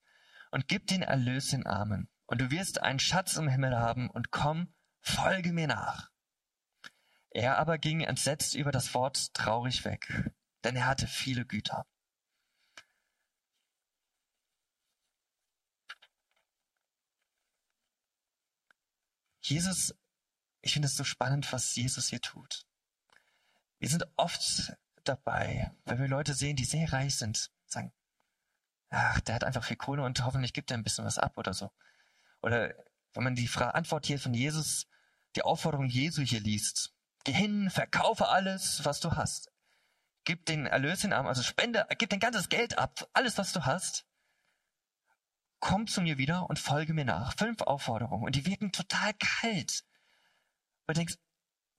und 0.51 0.67
gib 0.67 0.87
den 0.87 1.01
Erlös 1.01 1.49
den 1.49 1.65
Armen. 1.65 2.09
Und 2.25 2.41
du 2.41 2.51
wirst 2.51 2.81
einen 2.81 2.99
Schatz 2.99 3.37
im 3.37 3.47
Himmel 3.47 3.77
haben 3.77 4.09
und 4.09 4.31
komm, 4.31 4.73
folge 4.99 5.53
mir 5.53 5.67
nach. 5.67 6.09
Er 7.31 7.57
aber 7.57 7.77
ging 7.77 8.01
entsetzt 8.01 8.55
über 8.55 8.71
das 8.71 8.93
Wort 8.93 9.33
traurig 9.33 9.85
weg, 9.85 10.31
denn 10.63 10.75
er 10.75 10.85
hatte 10.85 11.07
viele 11.07 11.45
Güter. 11.45 11.85
Jesus, 19.49 19.95
ich 20.61 20.73
finde 20.73 20.87
es 20.87 20.95
so 20.95 21.03
spannend, 21.03 21.51
was 21.51 21.75
Jesus 21.75 22.09
hier 22.09 22.21
tut. 22.21 22.65
Wir 23.79 23.89
sind 23.89 24.05
oft 24.17 24.73
dabei, 25.03 25.71
wenn 25.85 25.99
wir 25.99 26.07
Leute 26.07 26.33
sehen, 26.33 26.55
die 26.55 26.65
sehr 26.65 26.91
reich 26.91 27.15
sind, 27.15 27.51
sagen, 27.65 27.91
ach, 28.89 29.19
der 29.21 29.35
hat 29.35 29.43
einfach 29.43 29.63
viel 29.63 29.77
Kohle 29.77 30.03
und 30.03 30.23
hoffentlich 30.23 30.53
gibt 30.53 30.71
er 30.71 30.77
ein 30.77 30.83
bisschen 30.83 31.05
was 31.05 31.17
ab 31.17 31.37
oder 31.37 31.53
so. 31.53 31.71
Oder 32.41 32.73
wenn 33.13 33.23
man 33.23 33.35
die 33.35 33.49
Antwort 33.55 34.05
hier 34.05 34.19
von 34.19 34.33
Jesus, 34.33 34.87
die 35.35 35.43
Aufforderung 35.43 35.87
Jesu 35.87 36.21
hier 36.21 36.41
liest, 36.41 36.93
geh 37.23 37.33
hin, 37.33 37.69
verkaufe 37.69 38.27
alles, 38.27 38.83
was 38.83 38.99
du 38.99 39.11
hast. 39.11 39.51
Gib 40.25 40.45
den 40.45 40.65
Erlös 40.65 41.03
in 41.03 41.13
Arm, 41.13 41.27
also 41.27 41.41
spende, 41.41 41.87
gib 41.97 42.09
dein 42.09 42.19
ganzes 42.19 42.49
Geld 42.49 42.77
ab, 42.77 43.09
alles, 43.13 43.37
was 43.37 43.53
du 43.53 43.65
hast 43.65 44.05
komm 45.59 45.87
zu 45.87 46.01
mir 46.01 46.17
wieder 46.17 46.49
und 46.49 46.59
folge 46.59 46.93
mir 46.93 47.05
nach. 47.05 47.35
Fünf 47.37 47.61
Aufforderungen 47.61 48.23
und 48.23 48.35
die 48.35 48.45
wirken 48.45 48.71
total 48.71 49.13
kalt. 49.13 49.83
Und 50.87 50.97
denkst, 50.97 51.17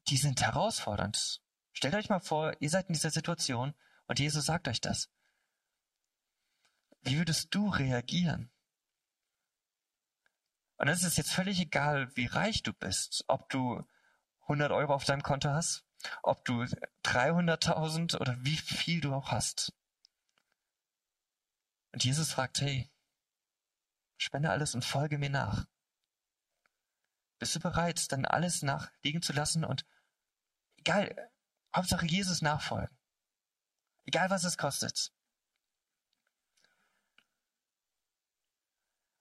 die 0.08 0.16
sind 0.16 0.40
herausfordernd. 0.40 1.42
Stellt 1.72 1.94
euch 1.94 2.08
mal 2.08 2.20
vor, 2.20 2.54
ihr 2.60 2.70
seid 2.70 2.88
in 2.88 2.94
dieser 2.94 3.10
Situation 3.10 3.74
und 4.06 4.18
Jesus 4.18 4.46
sagt 4.46 4.68
euch 4.68 4.80
das. 4.80 5.08
Wie 7.02 7.18
würdest 7.18 7.54
du 7.54 7.68
reagieren? 7.68 8.50
Und 10.76 10.88
es 10.88 11.02
ist 11.02 11.18
jetzt 11.18 11.32
völlig 11.32 11.60
egal, 11.60 12.14
wie 12.16 12.26
reich 12.26 12.62
du 12.62 12.72
bist, 12.72 13.24
ob 13.28 13.48
du 13.50 13.84
100 14.42 14.72
Euro 14.72 14.94
auf 14.94 15.04
deinem 15.04 15.22
Konto 15.22 15.50
hast, 15.50 15.84
ob 16.22 16.44
du 16.44 16.62
300.000 17.04 18.18
oder 18.18 18.36
wie 18.40 18.56
viel 18.56 19.00
du 19.00 19.14
auch 19.14 19.30
hast. 19.30 19.72
Und 21.92 22.04
Jesus 22.04 22.32
fragt, 22.32 22.60
hey, 22.60 22.90
Spende 24.20 24.50
alles 24.50 24.74
und 24.74 24.84
folge 24.84 25.16
mir 25.16 25.30
nach. 25.30 25.66
Bist 27.38 27.54
du 27.54 27.60
bereit, 27.60 28.12
dann 28.12 28.26
alles 28.26 28.60
nachliegen 28.60 29.22
zu 29.22 29.32
lassen 29.32 29.64
und 29.64 29.86
egal, 30.76 31.30
Hauptsache 31.74 32.04
Jesus 32.04 32.42
nachfolgen. 32.42 32.94
Egal 34.04 34.28
was 34.28 34.44
es 34.44 34.58
kostet. 34.58 35.10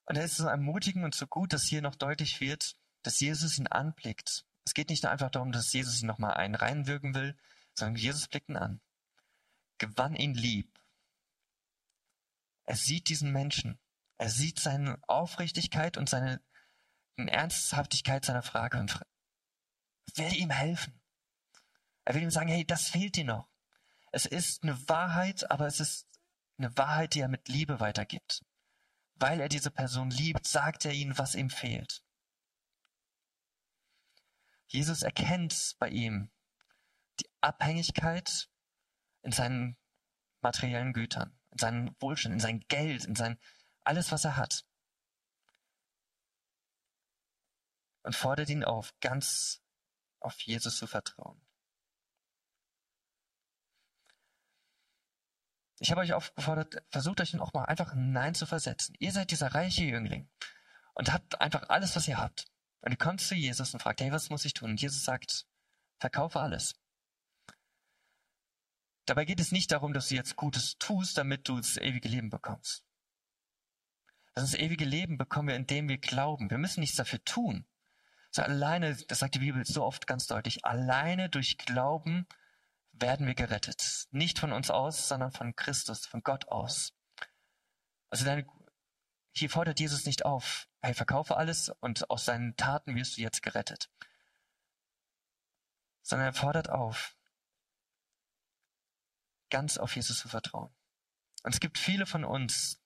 Und 0.03 0.17
er 0.17 0.25
ist 0.25 0.35
so 0.35 0.47
ermutigend 0.47 1.05
und 1.05 1.15
so 1.15 1.27
gut, 1.27 1.53
dass 1.53 1.63
hier 1.63 1.81
noch 1.81 1.95
deutlich 1.95 2.41
wird, 2.41 2.75
dass 3.01 3.21
Jesus 3.21 3.57
ihn 3.57 3.67
anblickt. 3.67 4.45
Es 4.65 4.73
geht 4.73 4.89
nicht 4.89 5.03
nur 5.03 5.13
einfach 5.13 5.31
darum, 5.31 5.53
dass 5.53 5.71
Jesus 5.71 6.01
ihn 6.01 6.07
nochmal 6.07 6.33
einen 6.33 6.55
reinwirken 6.55 7.13
will, 7.15 7.37
sondern 7.73 7.95
Jesus 7.95 8.27
blickt 8.27 8.49
ihn 8.49 8.57
an. 8.57 8.81
Gewann 9.77 10.15
ihn 10.15 10.33
lieb. 10.33 10.77
Er 12.65 12.75
sieht 12.75 13.07
diesen 13.07 13.31
Menschen 13.31 13.79
er 14.19 14.29
sieht 14.29 14.59
seine 14.59 14.99
Aufrichtigkeit 15.07 15.97
und 15.97 16.09
seine 16.09 16.41
Ernsthaftigkeit 17.15 18.25
seiner 18.25 18.43
Frage 18.43 18.77
und 18.77 18.99
will 20.15 20.33
ihm 20.33 20.49
helfen. 20.49 21.01
Er 22.03 22.15
will 22.15 22.23
ihm 22.23 22.29
sagen, 22.29 22.49
hey, 22.49 22.65
das 22.65 22.89
fehlt 22.89 23.15
dir 23.15 23.23
noch. 23.23 23.49
Es 24.11 24.25
ist 24.25 24.63
eine 24.63 24.77
Wahrheit, 24.89 25.49
aber 25.49 25.67
es 25.67 25.79
ist 25.79 26.07
eine 26.57 26.75
Wahrheit, 26.77 27.13
die 27.13 27.21
er 27.21 27.29
mit 27.29 27.47
Liebe 27.47 27.79
weitergibt. 27.79 28.43
Weil 29.15 29.39
er 29.39 29.47
diese 29.47 29.71
Person 29.71 30.11
liebt, 30.11 30.45
sagt 30.45 30.83
er 30.83 30.91
ihnen, 30.91 31.17
was 31.17 31.35
ihm 31.35 31.49
fehlt. 31.49 32.03
Jesus 34.67 35.01
erkennt 35.01 35.77
bei 35.79 35.89
ihm 35.89 36.29
die 37.21 37.29
Abhängigkeit 37.39 38.49
in 39.21 39.31
seinen 39.31 39.77
materiellen 40.41 40.91
Gütern, 40.91 41.39
in 41.51 41.57
seinem 41.57 41.95
Wohlstand, 42.01 42.33
in 42.33 42.39
sein 42.41 42.59
Geld, 42.67 43.05
in 43.05 43.15
sein 43.15 43.39
alles, 43.89 44.11
was 44.11 44.23
er 44.23 44.37
hat. 44.37 44.65
Und 48.03 48.15
fordert 48.15 48.49
ihn 48.49 48.63
auf, 48.63 48.93
ganz 49.01 49.63
auf 50.19 50.39
Jesus 50.41 50.77
zu 50.77 50.85
vertrauen. 50.85 51.41
Ich 55.79 55.91
habe 55.91 56.01
euch 56.01 56.13
aufgefordert, 56.13 56.83
versucht 56.89 57.21
euch 57.21 57.39
auch 57.39 57.53
mal 57.53 57.65
einfach 57.65 57.93
Nein 57.95 58.35
zu 58.35 58.45
versetzen. 58.45 58.95
Ihr 58.99 59.11
seid 59.11 59.31
dieser 59.31 59.55
reiche 59.55 59.83
Jüngling 59.83 60.29
und 60.93 61.11
habt 61.11 61.41
einfach 61.41 61.69
alles, 61.69 61.95
was 61.95 62.07
ihr 62.07 62.17
habt. 62.17 62.45
Und 62.81 62.91
ihr 62.91 62.97
kommt 62.97 63.21
zu 63.21 63.33
Jesus 63.33 63.73
und 63.73 63.81
fragt, 63.81 64.01
hey, 64.01 64.11
was 64.11 64.29
muss 64.29 64.45
ich 64.45 64.53
tun? 64.53 64.71
Und 64.71 64.81
Jesus 64.81 65.03
sagt, 65.03 65.47
verkaufe 65.97 66.39
alles. 66.39 66.75
Dabei 69.05 69.25
geht 69.25 69.39
es 69.39 69.51
nicht 69.51 69.71
darum, 69.71 69.93
dass 69.93 70.09
du 70.09 70.15
jetzt 70.15 70.35
Gutes 70.35 70.77
tust, 70.77 71.17
damit 71.17 71.47
du 71.47 71.57
das 71.57 71.77
ewige 71.77 72.07
Leben 72.07 72.29
bekommst. 72.29 72.85
Das 74.33 74.53
ewige 74.53 74.85
Leben 74.85 75.17
bekommen 75.17 75.49
wir, 75.49 75.55
indem 75.55 75.89
wir 75.89 75.97
glauben. 75.97 76.49
Wir 76.49 76.57
müssen 76.57 76.79
nichts 76.79 76.95
dafür 76.95 77.23
tun, 77.25 77.65
So 78.31 78.43
alleine, 78.43 78.95
das 79.07 79.19
sagt 79.19 79.35
die 79.35 79.39
Bibel 79.39 79.65
so 79.65 79.83
oft 79.83 80.05
ganz 80.05 80.27
deutlich, 80.27 80.63
alleine 80.65 81.29
durch 81.29 81.57
Glauben 81.57 82.27
werden 82.91 83.25
wir 83.25 83.33
gerettet. 83.33 84.07
Nicht 84.11 84.39
von 84.39 84.51
uns 84.51 84.69
aus, 84.69 85.07
sondern 85.07 85.31
von 85.31 85.55
Christus, 85.55 86.05
von 86.05 86.21
Gott 86.21 86.47
aus. 86.47 86.93
Also 88.09 88.25
deine, 88.25 88.45
hier 89.31 89.49
fordert 89.49 89.79
Jesus 89.79 90.05
nicht 90.05 90.25
auf, 90.25 90.67
hey, 90.81 90.93
verkaufe 90.93 91.37
alles 91.37 91.69
und 91.79 92.09
aus 92.09 92.25
seinen 92.25 92.55
Taten 92.55 92.95
wirst 92.95 93.17
du 93.17 93.21
jetzt 93.21 93.41
gerettet. 93.41 93.89
Sondern 96.01 96.27
er 96.27 96.33
fordert 96.33 96.69
auf, 96.69 97.15
ganz 99.49 99.77
auf 99.77 99.95
Jesus 99.95 100.19
zu 100.19 100.29
vertrauen. 100.29 100.73
Und 101.43 101.53
es 101.53 101.59
gibt 101.59 101.77
viele 101.77 102.05
von 102.05 102.23
uns, 102.23 102.79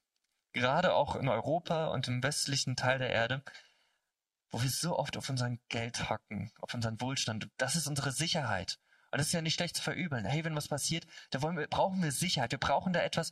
gerade 0.53 0.93
auch 0.93 1.15
in 1.15 1.27
Europa 1.27 1.87
und 1.87 2.07
im 2.07 2.23
westlichen 2.23 2.75
Teil 2.75 2.99
der 2.99 3.09
Erde, 3.09 3.43
wo 4.51 4.61
wir 4.61 4.69
so 4.69 4.97
oft 4.97 5.17
auf 5.17 5.29
unseren 5.29 5.59
Geld 5.69 6.09
hocken, 6.09 6.51
auf 6.61 6.73
unseren 6.73 7.01
Wohlstand. 7.01 7.49
Das 7.57 7.75
ist 7.75 7.87
unsere 7.87 8.11
Sicherheit. 8.11 8.79
Und 9.11 9.17
das 9.17 9.27
ist 9.27 9.33
ja 9.33 9.41
nicht 9.41 9.55
schlecht 9.55 9.75
zu 9.75 9.83
verübeln. 9.83 10.25
Hey, 10.25 10.43
wenn 10.43 10.55
was 10.55 10.67
passiert, 10.67 11.05
da 11.31 11.41
wollen 11.41 11.57
wir, 11.57 11.67
brauchen 11.67 12.01
wir 12.01 12.11
Sicherheit. 12.11 12.51
Wir 12.51 12.59
brauchen 12.59 12.93
da 12.93 13.01
etwas, 13.01 13.31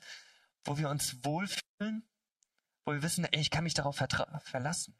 wo 0.63 0.77
wir 0.77 0.89
uns 0.89 1.23
wohlfühlen, 1.23 2.07
wo 2.85 2.91
wir 2.93 3.03
wissen, 3.03 3.25
ey, 3.25 3.39
ich 3.39 3.49
kann 3.49 3.63
mich 3.63 3.73
darauf 3.73 3.95
verlassen. 3.95 4.97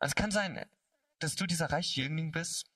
Und 0.00 0.06
es 0.06 0.14
kann 0.14 0.30
sein, 0.30 0.64
dass 1.18 1.36
du 1.36 1.46
dieser 1.46 1.70
reiche 1.70 2.02
Jüngling 2.02 2.30
bist, 2.30 2.70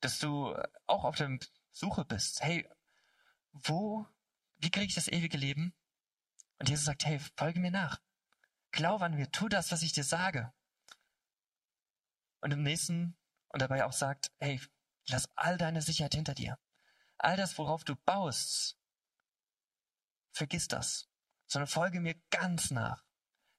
dass 0.00 0.18
du 0.18 0.54
auch 0.86 1.04
auf 1.04 1.16
der 1.16 1.38
Suche 1.70 2.04
bist. 2.04 2.42
Hey, 2.42 2.68
wo, 3.52 4.06
wie 4.58 4.70
kriege 4.70 4.86
ich 4.86 4.94
das 4.94 5.08
ewige 5.08 5.36
Leben? 5.36 5.74
Und 6.60 6.68
Jesus 6.68 6.84
sagt, 6.84 7.06
hey, 7.06 7.18
folge 7.36 7.58
mir 7.58 7.70
nach. 7.70 8.00
Glaub 8.70 9.00
an 9.00 9.14
mir, 9.14 9.30
tu 9.32 9.48
das, 9.48 9.72
was 9.72 9.82
ich 9.82 9.92
dir 9.92 10.04
sage. 10.04 10.52
Und 12.42 12.52
im 12.52 12.62
nächsten, 12.62 13.16
und 13.48 13.62
dabei 13.62 13.84
auch 13.84 13.94
sagt, 13.94 14.30
hey, 14.38 14.60
lass 15.08 15.28
all 15.36 15.56
deine 15.56 15.80
Sicherheit 15.80 16.14
hinter 16.14 16.34
dir. 16.34 16.58
All 17.16 17.36
das, 17.36 17.56
worauf 17.56 17.82
du 17.84 17.96
baust, 17.96 18.78
vergiss 20.32 20.68
das, 20.68 21.08
sondern 21.46 21.66
folge 21.66 22.00
mir 22.00 22.14
ganz 22.30 22.70
nach. 22.70 23.04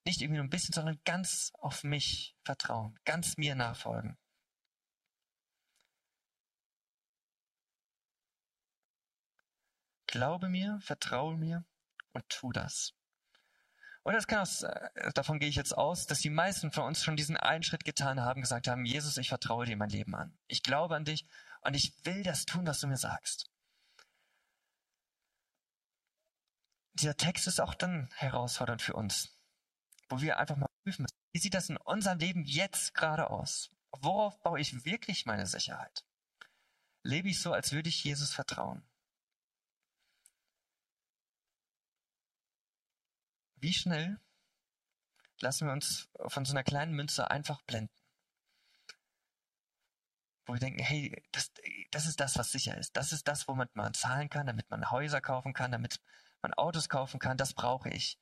Nicht 0.06 0.22
irgendwie 0.22 0.38
nur 0.38 0.46
ein 0.46 0.52
bisschen, 0.52 0.74
sondern 0.74 1.02
ganz 1.04 1.52
auf 1.56 1.84
mich 1.84 2.38
vertrauen, 2.44 3.00
ganz 3.04 3.36
mir 3.38 3.56
nachfolgen. 3.56 4.18
Glaube 10.06 10.50
mir, 10.50 10.80
vertraue 10.82 11.38
mir 11.38 11.66
und 12.14 12.28
tu 12.30 12.52
das. 12.52 12.94
Und 14.04 14.14
das 14.14 14.26
kann 14.28 14.40
auch, 14.40 14.64
äh, 14.64 15.12
davon 15.14 15.40
gehe 15.40 15.50
ich 15.50 15.56
jetzt 15.56 15.78
aus, 15.78 16.08
dass 16.08 16.20
die 16.20 16.30
meisten 16.30 16.72
von 16.72 16.86
uns 16.86 17.04
schon 17.04 17.16
diesen 17.16 17.38
einen 17.38 17.64
Schritt 17.64 17.86
getan 17.86 18.22
haben, 18.22 18.42
gesagt 18.42 18.68
haben, 18.68 18.86
Jesus, 18.86 19.18
ich 19.18 19.30
vertraue 19.30 19.66
dir 19.66 19.78
mein 19.78 19.90
Leben 19.90 20.16
an. 20.16 20.38
Ich 20.48 20.64
glaube 20.64 20.96
an 20.96 21.06
dich 21.06 21.28
und 21.62 21.76
ich 21.76 21.94
will 22.04 22.24
das 22.24 22.46
tun, 22.46 22.66
was 22.66 22.80
du 22.80 22.88
mir 22.88 22.98
sagst. 22.98 23.48
Dieser 26.94 27.16
Text 27.16 27.48
ist 27.48 27.62
auch 27.62 27.76
dann 27.76 28.10
herausfordernd 28.16 28.82
für 28.82 28.94
uns, 28.94 29.30
wo 30.10 30.20
wir 30.20 30.38
einfach 30.38 30.58
mal 30.58 30.68
prüfen 30.84 31.04
müssen, 31.04 31.16
wie 31.32 31.40
sieht 31.40 31.54
das 31.54 31.70
in 31.70 31.78
unserem 31.78 32.20
Leben 32.20 32.44
jetzt 32.44 32.94
gerade 32.94 33.30
aus? 33.30 33.70
Worauf 33.92 34.42
baue 34.42 34.60
ich 34.60 34.84
wirklich 34.84 35.26
meine 35.26 35.46
Sicherheit? 35.46 36.04
Lebe 37.04 37.30
ich 37.30 37.42
so, 37.42 37.54
als 37.54 37.72
würde 37.72 37.90
ich 37.90 38.04
Jesus 38.04 38.34
vertrauen? 38.34 38.84
Wie 43.62 43.74
schnell 43.74 44.20
lassen 45.40 45.68
wir 45.68 45.74
uns 45.74 46.10
von 46.28 46.46
so 46.46 46.52
einer 46.52 46.64
kleinen 46.64 46.94
Münze 46.94 47.30
einfach 47.30 47.62
blenden? 47.62 47.94
Wo 50.46 50.54
wir 50.54 50.60
denken, 50.60 50.84
hey, 50.84 51.24
das, 51.32 51.52
das 51.92 52.08
ist 52.08 52.20
das, 52.20 52.38
was 52.38 52.52
sicher 52.52 52.76
ist. 52.76 52.98
Das 52.98 53.14
ist 53.14 53.28
das, 53.28 53.48
womit 53.48 53.76
man 53.76 53.94
zahlen 53.94 54.30
kann, 54.30 54.48
damit 54.48 54.70
man 54.72 54.90
Häuser 54.90 55.22
kaufen 55.22 55.54
kann, 55.54 55.72
damit 55.72 56.02
man 56.42 56.54
Autos 56.56 56.90
kaufen 56.90 57.20
kann. 57.20 57.38
Das 57.38 57.54
brauche 57.54 57.90
ich. 57.90 58.20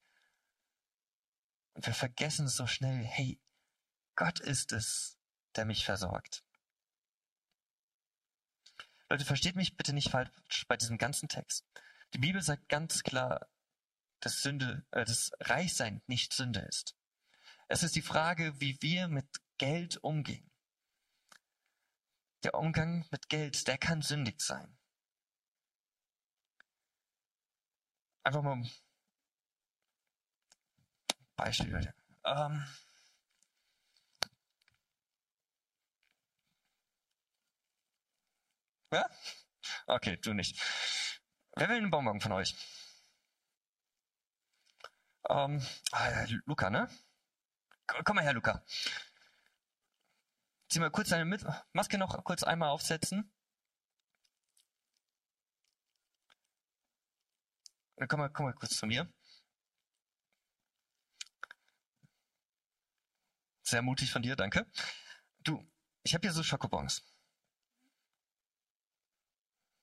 Und 1.73 1.85
wir 1.85 1.93
vergessen 1.93 2.49
so 2.49 2.67
schnell, 2.67 3.05
hey, 3.05 3.39
Gott 4.17 4.41
ist 4.41 4.73
es, 4.73 5.17
der 5.55 5.63
mich 5.63 5.85
versorgt. 5.85 6.43
Leute, 9.09 9.23
versteht 9.23 9.55
mich 9.55 9.77
bitte 9.77 9.93
nicht 9.93 10.11
falsch 10.11 10.67
bei 10.67 10.75
diesem 10.75 10.97
ganzen 10.97 11.29
Text. 11.29 11.65
Die 12.13 12.19
Bibel 12.19 12.41
sagt 12.41 12.67
ganz 12.67 13.03
klar, 13.03 13.47
dass 14.19 14.41
Sünde, 14.41 14.85
äh, 14.91 15.05
das 15.05 15.31
Reichsein 15.39 16.01
nicht 16.07 16.33
Sünde 16.33 16.61
ist. 16.61 16.95
Es 17.67 17.83
ist 17.83 17.95
die 17.95 18.01
Frage, 18.01 18.59
wie 18.59 18.81
wir 18.81 19.07
mit 19.07 19.27
Geld 19.57 19.97
umgehen. 20.03 20.49
Der 22.43 22.55
Umgang 22.55 23.05
mit 23.11 23.29
Geld, 23.29 23.67
der 23.67 23.77
kann 23.77 24.01
sündig 24.01 24.41
sein. 24.41 24.77
Einfach 28.23 28.41
mal 28.41 28.53
ein 28.53 28.71
Beispiel. 31.35 31.93
Ähm, 32.25 32.65
ja? 38.91 39.09
Okay, 39.87 40.17
du 40.17 40.33
nicht. 40.33 40.59
Wer 41.55 41.69
will 41.69 41.77
einen 41.77 41.91
Bonbon 41.91 42.21
von 42.21 42.31
euch? 42.31 42.55
Ähm, 45.29 45.61
ah, 45.91 46.25
Luca, 46.45 46.69
ne? 46.69 46.89
Komm 48.03 48.15
mal 48.15 48.23
her, 48.23 48.33
Luca. 48.33 48.63
Zieh 50.69 50.79
mal 50.79 50.91
kurz 50.91 51.09
deine 51.09 51.25
Mit 51.25 51.45
Maske 51.73 51.97
noch 51.97 52.23
kurz 52.23 52.43
einmal 52.43 52.69
aufsetzen. 52.69 53.31
Komm 58.07 58.19
mal, 58.19 58.29
komm 58.29 58.45
mal 58.45 58.53
kurz 58.53 58.77
zu 58.77 58.85
mir. 58.87 59.11
Sehr 63.63 63.81
mutig 63.81 64.11
von 64.11 64.21
dir, 64.21 64.35
danke. 64.35 64.65
Du, 65.39 65.63
ich 66.03 66.13
habe 66.13 66.27
hier 66.27 66.33
so 66.33 66.43
Schokobons. 66.43 67.03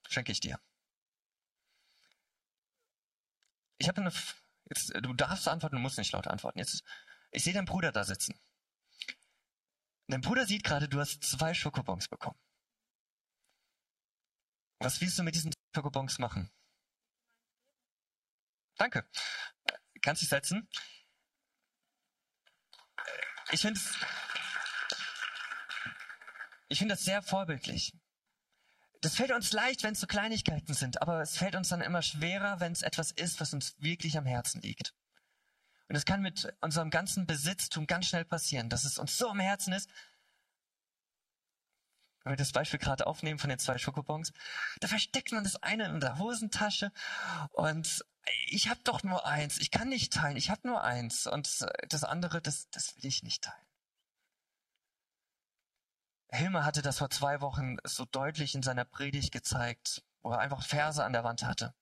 Schenke 0.09 0.33
ich 0.33 0.41
dir. 0.41 0.59
Ich 3.79 3.89
habe 3.89 4.01
eine 4.01 4.11
Jetzt, 4.69 4.93
du 4.95 5.15
darfst 5.15 5.49
antworten, 5.49 5.77
du 5.77 5.83
musst 5.83 5.99
nicht 5.99 6.13
laut 6.13 6.27
antworten. 6.27 6.59
Jetzt, 6.59 6.83
ich 7.31 7.45
sehe 7.45 7.55
deinen 7.55 7.67
Bruder 7.67 7.93
da 7.93 8.05
sitzen. 8.05 8.35
Dein 10.09 10.21
Bruder 10.21 10.47
sieht 10.47 10.65
gerade, 10.65 10.89
du 10.89 11.01
hast 11.01 11.23
zwei 11.25 11.55
Schokobons 11.55 12.09
bekommen. 12.09 12.39
Was 14.79 15.01
willst 15.01 15.19
du 15.19 15.23
mit 15.23 15.35
diesen 15.35 15.53
Schokobons 15.75 16.19
machen? 16.19 16.51
Danke. 18.77 19.09
Kannst 20.03 20.23
dich 20.23 20.29
setzen? 20.29 20.69
Ich 23.51 23.61
finde 23.61 23.81
ich 26.69 26.79
finde 26.79 26.95
das 26.95 27.05
sehr 27.05 27.23
vorbildlich. 27.23 27.95
Das 29.07 29.15
fällt 29.15 29.31
uns 29.31 29.53
leicht, 29.53 29.85
wenn 29.85 29.93
es 29.93 30.01
so 30.01 30.09
Kleinigkeiten 30.09 30.75
sind, 30.75 31.01
aber 31.01 31.21
es 31.21 31.37
fällt 31.37 31.55
uns 31.55 31.69
dann 31.69 31.81
immer 31.81 32.03
schwerer, 32.03 32.59
wenn 32.59 32.73
es 32.73 32.83
etwas 32.83 33.13
ist, 33.13 33.41
was 33.41 33.55
uns 33.55 33.77
wirklich 33.79 34.19
am 34.19 34.27
Herzen 34.27 34.61
liegt. 34.63 34.95
Und 35.89 35.95
es 35.95 36.05
kann 36.05 36.23
mit 36.23 36.53
unserem 36.61 36.91
ganzen 36.91 37.25
Besitztum 37.25 37.87
ganz 37.87 38.07
schnell 38.07 38.25
passieren, 38.25 38.69
dass 38.69 38.85
es 38.85 38.99
uns 38.99 39.17
so 39.17 39.31
am 39.31 39.39
Herzen 39.39 39.73
ist. 39.73 39.89
Wenn 42.25 42.33
wir 42.33 42.37
das 42.37 42.51
Beispiel 42.51 42.81
gerade 42.81 43.07
aufnehmen 43.07 43.39
von 43.39 43.49
den 43.49 43.61
zwei 43.61 43.79
Schokobons, 43.79 44.33
da 44.81 44.89
versteckt 44.89 45.31
man 45.31 45.45
das 45.45 45.63
eine 45.63 45.85
in 45.85 46.01
der 46.01 46.19
Hosentasche 46.19 46.91
und 47.53 48.05
ich 48.49 48.71
habe 48.71 48.81
doch 48.83 49.05
nur 49.05 49.25
eins, 49.25 49.59
ich 49.59 49.71
kann 49.71 49.89
nicht 49.89 50.15
teilen, 50.15 50.37
ich 50.37 50.51
habe 50.51 50.67
nur 50.67 50.83
eins 50.83 51.29
und 51.29 51.65
das 51.89 52.03
andere, 52.03 52.43
das, 52.43 52.69
das 52.71 52.97
will 52.97 53.07
ich 53.07 53.23
nicht 53.23 53.45
teilen. 53.45 53.66
Hilmer 56.37 56.65
hatte 56.65 56.83
das 56.83 56.99
vor 56.99 57.11
zwei 57.11 57.41
Wochen 57.41 57.77
so 57.85 58.05
deutlich 58.05 58.55
in 58.55 58.63
seiner 58.63 58.85
Predigt 58.85 59.33
gezeigt, 59.33 60.05
wo 60.23 60.31
er 60.33 60.39
einfach 60.39 60.65
Verse 60.65 61.03
an 61.03 61.13
der 61.13 61.25
Wand 61.25 61.43
hatte, 61.43 61.75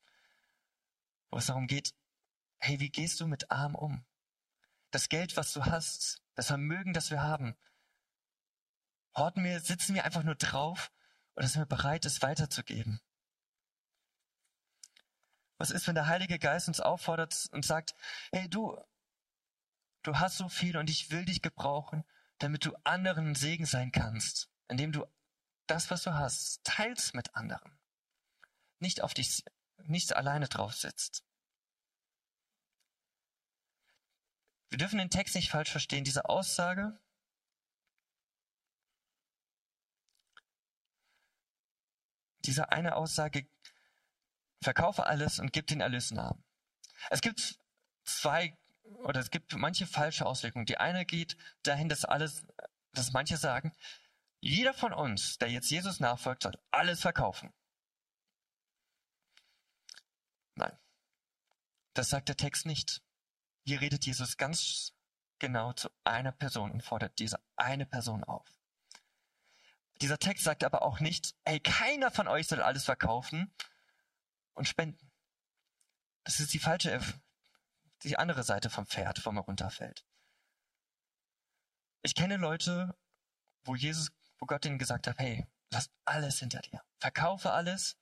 wo 1.31 1.39
es 1.39 1.47
darum 1.47 1.67
geht, 1.67 1.95
hey, 2.59 2.81
wie 2.81 2.91
gehst 2.91 3.21
du 3.21 3.27
mit 3.27 3.51
Arm 3.51 3.75
um? 3.75 4.05
Das 4.91 5.09
Geld, 5.09 5.37
was 5.37 5.53
du 5.53 5.65
hast, 5.65 6.23
das 6.35 6.47
Vermögen, 6.47 6.93
das 6.93 7.11
wir 7.11 7.23
haben, 7.23 7.57
horten 9.17 9.45
wir, 9.45 9.61
sitzen 9.61 9.95
wir 9.95 10.05
einfach 10.05 10.23
nur 10.23 10.37
drauf 10.37 10.93
oder 11.35 11.49
sind 11.49 11.61
wir 11.61 11.67
bereit, 11.67 12.05
es 12.05 12.23
weiterzugeben? 12.23 13.01
Was 15.59 15.71
ist, 15.71 15.87
wenn 15.87 15.95
der 15.95 16.07
Heilige 16.07 16.39
Geist 16.39 16.69
uns 16.69 16.81
auffordert 16.81 17.49
und 17.53 17.65
sagt, 17.65 17.95
hey 18.33 18.49
du, 18.49 18.77
du 20.03 20.19
hast 20.19 20.37
so 20.37 20.49
viel 20.49 20.77
und 20.77 20.91
ich 20.91 21.11
will 21.11 21.25
dich 21.25 21.43
gebrauchen, 21.43 22.05
damit 22.45 22.67
du 22.67 22.77
anderen 22.85 23.35
Segen 23.35 23.65
sein 23.65 23.91
kannst, 23.91 24.51
indem 24.69 24.93
du 24.93 25.07
das, 25.67 25.91
was 25.91 26.03
du 26.03 26.13
hast, 26.13 26.63
teilst 26.63 27.15
mit 27.15 27.35
anderen. 27.35 27.79
Nicht 28.81 29.01
auf 29.01 29.15
dich, 29.15 29.43
nicht 29.79 30.15
alleine 30.15 30.47
drauf 30.47 30.75
sitzt. 30.75 31.25
Wir 34.69 34.77
dürfen 34.77 34.99
den 34.99 35.09
Text 35.09 35.35
nicht 35.35 35.51
falsch 35.51 35.71
verstehen. 35.71 36.05
Diese 36.05 36.29
Aussage, 36.29 37.01
diese 42.45 42.73
eine 42.73 42.97
Aussage, 42.97 43.49
verkaufe 44.63 45.07
alles 45.07 45.39
und 45.39 45.55
gib 45.55 45.67
den 45.67 45.81
Erlös. 45.81 46.13
Es 47.09 47.23
gibt 47.23 47.59
zwei 48.05 48.55
oder 48.95 49.21
es 49.21 49.31
gibt 49.31 49.55
manche 49.55 49.87
falsche 49.87 50.27
Auslegungen. 50.27 50.67
Die 50.67 50.79
eine 50.79 51.05
geht 51.05 51.37
dahin, 51.63 51.89
dass 51.89 52.05
alles, 52.05 52.47
dass 52.93 53.13
manche 53.13 53.37
sagen, 53.37 53.73
jeder 54.41 54.75
von 54.75 54.93
uns, 54.93 55.39
der 55.39 55.51
jetzt 55.51 55.71
Jesus 55.71 56.01
nachfolgt, 56.01 56.43
soll 56.43 56.59
alles 56.71 57.01
verkaufen. 57.01 57.53
Nein, 60.55 60.77
das 61.95 62.11
sagt 62.11 62.29
der 62.29 62.37
Text 62.37 62.67
nicht. 62.67 63.03
Hier 63.65 63.81
redet 63.81 64.05
Jesus 64.05 64.37
ganz 64.37 64.93
genau 65.39 65.73
zu 65.73 65.91
einer 66.05 66.33
Person 66.33 66.71
und 66.71 66.83
fordert 66.83 67.19
diese 67.19 67.39
eine 67.57 67.87
Person 67.87 68.25
auf. 68.25 68.47
Dieser 70.01 70.19
Text 70.19 70.45
sagt 70.45 70.65
aber 70.65 70.83
auch 70.83 71.01
nicht, 71.01 71.35
ey, 71.45 71.61
keiner 71.61 72.11
von 72.11 72.29
euch 72.29 72.49
soll 72.49 72.61
alles 72.61 72.85
verkaufen 72.85 73.55
und 74.55 74.69
spenden. 74.69 75.11
Das 76.25 76.41
ist 76.41 76.53
die 76.53 76.59
falsche, 76.59 77.01
die 78.09 78.19
andere 78.19 78.43
Seite 78.43 78.71
vom 78.71 78.87
Pferd, 78.87 79.25
wo 79.25 79.33
man 79.33 79.45
runterfällt. 79.45 80.05
Ich 82.03 82.15
kenne 82.15 82.37
Leute, 82.37 82.97
wo 83.65 83.75
Jesus, 83.75 84.11
wo 84.39 84.47
Gott 84.47 84.65
ihnen 84.67 84.79
gesagt 84.79 85.07
hat, 85.07 85.19
hey, 85.19 85.47
lass 85.71 85.91
alles 86.05 86.39
hinter 86.39 86.61
dir. 86.61 86.83
Verkaufe 86.99 87.53
alles, 87.53 87.97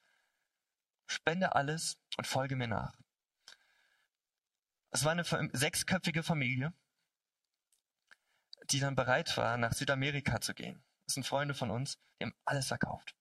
spende 1.07 1.55
alles 1.55 1.99
und 2.17 2.27
folge 2.27 2.57
mir 2.57 2.69
nach. 2.69 2.97
Es 4.91 5.05
war 5.05 5.12
eine 5.12 5.25
sechsköpfige 5.25 6.23
Familie, 6.23 6.75
die 8.71 8.81
dann 8.81 8.95
bereit 8.95 9.37
war, 9.37 9.57
nach 9.57 9.73
Südamerika 9.73 10.41
zu 10.41 10.55
gehen. 10.55 10.85
Das 11.07 11.15
sind 11.15 11.27
Freunde 11.27 11.55
von 11.55 11.71
uns, 11.71 11.99
die 12.19 12.25
haben 12.25 12.35
alles 12.45 12.69
verkauft. 12.69 13.15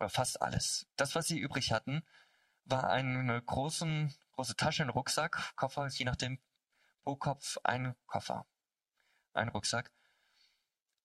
Oder 0.00 0.08
fast 0.08 0.40
alles. 0.40 0.86
Das, 0.96 1.14
was 1.14 1.26
sie 1.26 1.38
übrig 1.38 1.72
hatten, 1.72 2.02
war 2.64 2.90
eine 2.90 3.42
großen, 3.42 4.14
große 4.32 4.56
Tasche, 4.56 4.82
ein 4.82 4.90
Rucksack, 4.90 5.54
Koffer, 5.56 5.86
je 5.88 6.04
nachdem, 6.04 6.40
pro 7.02 7.16
Kopf 7.16 7.58
ein 7.64 7.94
Koffer, 8.06 8.46
ein 9.32 9.48
Rucksack. 9.48 9.92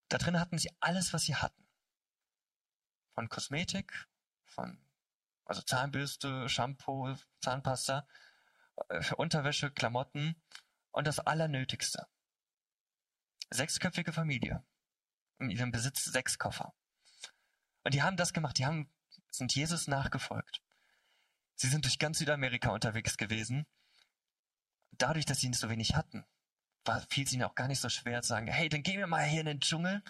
Da 0.09 0.17
drin 0.17 0.39
hatten 0.39 0.57
sie 0.57 0.71
alles, 0.79 1.13
was 1.13 1.23
sie 1.23 1.35
hatten. 1.35 1.67
Von 3.13 3.29
Kosmetik, 3.29 4.07
von, 4.45 4.79
also 5.45 5.61
Zahnbürste, 5.61 6.47
Shampoo, 6.47 7.15
Zahnpasta, 7.41 8.07
äh, 8.89 9.13
Unterwäsche, 9.15 9.71
Klamotten 9.71 10.41
und 10.91 11.07
das 11.07 11.19
Allernötigste. 11.19 12.07
Sechsköpfige 13.49 14.13
Familie. 14.13 14.63
In 15.39 15.49
ihrem 15.49 15.71
Besitz 15.71 16.05
sechs 16.05 16.37
Koffer. 16.37 16.73
Und 17.83 17.93
die 17.93 18.01
haben 18.01 18.17
das 18.17 18.33
gemacht, 18.33 18.57
die 18.57 18.65
haben, 18.65 18.91
sind 19.29 19.53
Jesus 19.55 19.87
nachgefolgt. 19.87 20.61
Sie 21.57 21.67
sind 21.67 21.85
durch 21.85 21.99
ganz 21.99 22.19
Südamerika 22.19 22.69
unterwegs 22.69 23.17
gewesen. 23.17 23.65
Dadurch, 24.91 25.25
dass 25.25 25.39
sie 25.39 25.49
nicht 25.49 25.59
so 25.59 25.69
wenig 25.69 25.95
hatten, 25.95 26.23
war, 26.85 27.01
fiel 27.09 27.25
es 27.25 27.33
ihnen 27.33 27.43
auch 27.43 27.55
gar 27.55 27.67
nicht 27.67 27.81
so 27.81 27.89
schwer 27.89 28.21
zu 28.21 28.29
sagen, 28.29 28.47
hey, 28.47 28.69
dann 28.69 28.83
gehen 28.83 28.99
wir 28.99 29.07
mal 29.07 29.25
hier 29.25 29.41
in 29.41 29.47
den 29.47 29.59
Dschungel, 29.59 30.03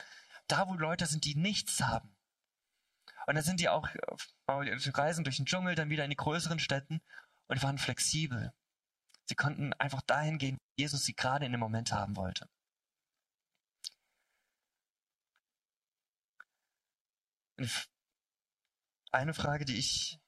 da 0.47 0.67
wo 0.67 0.73
Leute 0.75 1.05
sind, 1.05 1.25
die 1.25 1.35
nichts 1.35 1.81
haben. 1.81 2.15
Und 3.27 3.35
dann 3.35 3.43
sind 3.43 3.59
die 3.59 3.69
auch 3.69 3.89
reisen 4.47 5.23
durch 5.23 5.37
den 5.37 5.45
Dschungel, 5.45 5.75
dann 5.75 5.89
wieder 5.89 6.03
in 6.03 6.09
die 6.09 6.15
größeren 6.15 6.59
Städten 6.59 7.01
und 7.47 7.63
waren 7.63 7.77
flexibel. 7.77 8.53
Sie 9.25 9.35
konnten 9.35 9.73
einfach 9.73 10.01
dahin 10.01 10.37
gehen, 10.37 10.55
wo 10.55 10.81
Jesus 10.81 11.03
sie 11.05 11.15
gerade 11.15 11.45
in 11.45 11.51
dem 11.51 11.59
Moment 11.59 11.91
haben 11.91 12.15
wollte. 12.15 12.47
Eine 19.11 19.33
Frage, 19.33 19.65
die 19.65 19.77
ich 19.77 20.19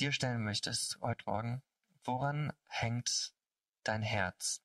dir 0.00 0.12
stellen 0.12 0.42
möchtest 0.42 0.98
heute 1.02 1.24
Morgen, 1.26 1.62
woran 2.04 2.54
hängt 2.66 3.34
dein 3.84 4.02
Herz? 4.02 4.62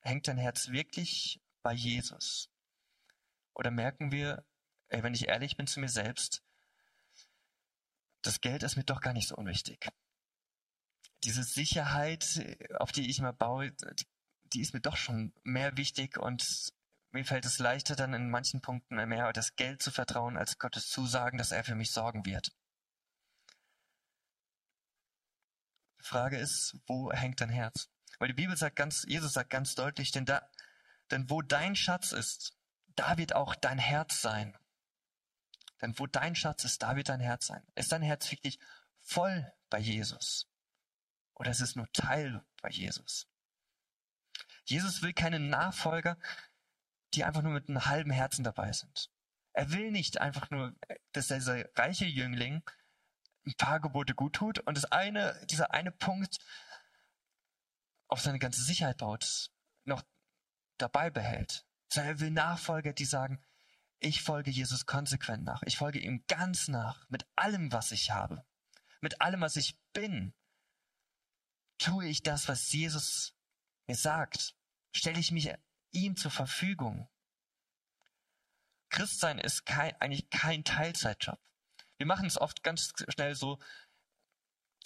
Hängt 0.00 0.26
dein 0.26 0.38
Herz 0.38 0.70
wirklich 0.70 1.40
bei 1.62 1.72
Jesus? 1.72 2.50
Oder 3.54 3.70
merken 3.70 4.10
wir, 4.10 4.44
ey, 4.88 5.02
wenn 5.04 5.14
ich 5.14 5.28
ehrlich 5.28 5.56
bin 5.56 5.68
zu 5.68 5.78
mir 5.78 5.88
selbst, 5.88 6.42
das 8.22 8.40
Geld 8.40 8.64
ist 8.64 8.76
mir 8.76 8.84
doch 8.84 9.00
gar 9.00 9.12
nicht 9.12 9.28
so 9.28 9.36
unwichtig. 9.36 9.88
Diese 11.22 11.44
Sicherheit, 11.44 12.58
auf 12.78 12.90
die 12.90 13.08
ich 13.08 13.20
mal 13.20 13.32
baue, 13.32 13.72
die 14.44 14.60
ist 14.60 14.74
mir 14.74 14.80
doch 14.80 14.96
schon 14.96 15.32
mehr 15.44 15.76
wichtig 15.76 16.18
und 16.18 16.72
mir 17.12 17.24
fällt 17.24 17.44
es 17.44 17.60
leichter, 17.60 17.94
dann 17.94 18.12
in 18.12 18.28
manchen 18.28 18.60
Punkten 18.60 18.96
mehr 19.08 19.32
das 19.32 19.54
Geld 19.54 19.82
zu 19.82 19.92
vertrauen, 19.92 20.36
als 20.36 20.58
Gottes 20.58 20.88
Zusagen, 20.88 21.38
dass 21.38 21.52
er 21.52 21.62
für 21.62 21.76
mich 21.76 21.92
sorgen 21.92 22.26
wird. 22.26 22.52
Die 26.00 26.04
Frage 26.04 26.38
ist, 26.38 26.76
wo 26.86 27.12
hängt 27.12 27.40
dein 27.40 27.48
Herz? 27.48 27.88
Weil 28.18 28.28
die 28.28 28.34
Bibel 28.34 28.56
sagt 28.56 28.76
ganz, 28.76 29.04
Jesus 29.08 29.32
sagt 29.32 29.50
ganz 29.50 29.74
deutlich, 29.74 30.10
denn 30.10 30.24
da, 30.24 30.48
denn 31.10 31.30
wo 31.30 31.42
dein 31.42 31.76
Schatz 31.76 32.12
ist, 32.12 32.56
da 32.96 33.16
wird 33.16 33.34
auch 33.34 33.54
dein 33.54 33.78
Herz 33.78 34.20
sein. 34.20 34.56
Denn 35.80 35.98
wo 35.98 36.06
dein 36.06 36.34
Schatz 36.34 36.64
ist, 36.64 36.82
da 36.82 36.96
wird 36.96 37.08
dein 37.08 37.20
Herz 37.20 37.46
sein. 37.46 37.62
Ist 37.74 37.92
dein 37.92 38.02
Herz 38.02 38.30
wirklich 38.30 38.58
voll 39.00 39.50
bei 39.70 39.78
Jesus? 39.78 40.48
Oder 41.34 41.50
ist 41.50 41.60
es 41.60 41.76
nur 41.76 41.90
Teil 41.92 42.44
bei 42.60 42.70
Jesus? 42.70 43.28
Jesus 44.64 45.02
will 45.02 45.12
keine 45.12 45.38
Nachfolger, 45.38 46.18
die 47.14 47.24
einfach 47.24 47.42
nur 47.42 47.52
mit 47.52 47.68
einem 47.68 47.86
halben 47.86 48.10
Herzen 48.10 48.44
dabei 48.44 48.72
sind. 48.72 49.10
Er 49.52 49.70
will 49.72 49.90
nicht 49.90 50.20
einfach 50.20 50.50
nur, 50.50 50.74
dass 51.12 51.28
dieser 51.28 51.64
reiche 51.76 52.04
Jüngling 52.04 52.62
ein 53.48 53.56
paar 53.56 53.80
Gebote 53.80 54.14
gut 54.14 54.34
tut 54.34 54.58
und 54.60 54.76
das 54.76 54.84
eine, 54.86 55.34
dieser 55.46 55.72
eine 55.72 55.90
Punkt 55.90 56.38
auf 58.08 58.20
seine 58.20 58.38
ganze 58.38 58.62
Sicherheit 58.62 58.98
baut, 58.98 59.50
noch 59.84 60.02
dabei 60.76 61.10
behält. 61.10 61.66
Sondern 61.92 62.14
er 62.14 62.20
will 62.20 62.30
Nachfolger, 62.30 62.92
die 62.92 63.04
sagen, 63.04 63.42
ich 64.00 64.22
folge 64.22 64.50
Jesus 64.50 64.86
konsequent 64.86 65.44
nach. 65.44 65.62
Ich 65.62 65.78
folge 65.78 65.98
ihm 65.98 66.24
ganz 66.28 66.68
nach, 66.68 67.08
mit 67.08 67.26
allem, 67.34 67.72
was 67.72 67.90
ich 67.90 68.10
habe. 68.10 68.44
Mit 69.00 69.20
allem, 69.20 69.40
was 69.40 69.56
ich 69.56 69.78
bin. 69.92 70.34
Tue 71.78 72.06
ich 72.06 72.22
das, 72.22 72.48
was 72.48 72.70
Jesus 72.72 73.34
mir 73.86 73.96
sagt? 73.96 74.54
Stelle 74.92 75.18
ich 75.18 75.32
mich 75.32 75.52
ihm 75.90 76.16
zur 76.16 76.30
Verfügung? 76.30 77.08
Christsein 78.90 79.38
ist 79.38 79.66
kein, 79.66 79.94
eigentlich 80.00 80.30
kein 80.30 80.64
Teilzeitjob. 80.64 81.38
Wir 81.98 82.06
machen 82.06 82.26
es 82.26 82.40
oft 82.40 82.62
ganz 82.62 82.94
schnell 83.08 83.34
so, 83.34 83.58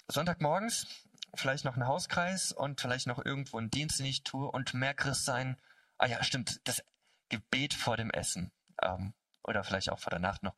Sonntagmorgens 0.09 0.87
vielleicht 1.35 1.65
noch 1.65 1.77
ein 1.77 1.87
Hauskreis 1.87 2.53
und 2.53 2.81
vielleicht 2.81 3.07
noch 3.07 3.25
irgendwo 3.25 3.59
einen 3.59 3.71
Dienst, 3.71 3.99
den 3.99 4.07
ich 4.07 4.23
tue 4.23 4.51
und 4.51 4.75
mehr 4.75 4.95
Christ 4.95 5.25
sein. 5.25 5.57
Ah 5.99 6.07
ja, 6.07 6.23
stimmt, 6.23 6.61
das 6.65 6.85
Gebet 7.29 7.75
vor 7.75 7.97
dem 7.97 8.11
Essen 8.11 8.53
ähm, 8.83 9.15
oder 9.43 9.65
vielleicht 9.65 9.91
auch 9.91 9.99
vor 9.99 10.11
der 10.11 10.19
Nacht 10.19 10.43
noch. 10.43 10.57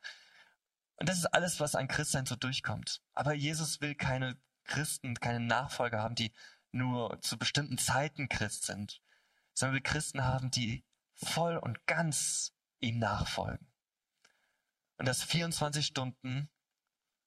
Und 0.97 1.09
das 1.09 1.19
ist 1.19 1.27
alles, 1.27 1.61
was 1.61 1.75
ein 1.75 1.89
Christsein 1.89 2.27
so 2.27 2.37
durchkommt. 2.37 3.03
Aber 3.13 3.33
Jesus 3.33 3.81
will 3.81 3.95
keine 3.95 4.37
Christen, 4.65 5.15
keine 5.15 5.41
Nachfolger 5.41 6.01
haben, 6.01 6.15
die 6.15 6.33
nur 6.73 7.21
zu 7.21 7.39
bestimmten 7.39 7.79
Zeiten 7.79 8.29
Christ 8.29 8.65
sind, 8.65 9.01
sondern 9.53 9.75
will 9.75 9.83
Christen 9.83 10.25
haben, 10.25 10.51
die 10.51 10.85
voll 11.15 11.57
und 11.57 11.87
ganz 11.87 12.53
ihm 12.81 12.99
nachfolgen. 12.99 13.74
Und 14.97 15.07
das 15.07 15.23
24 15.23 15.87
Stunden, 15.87 16.51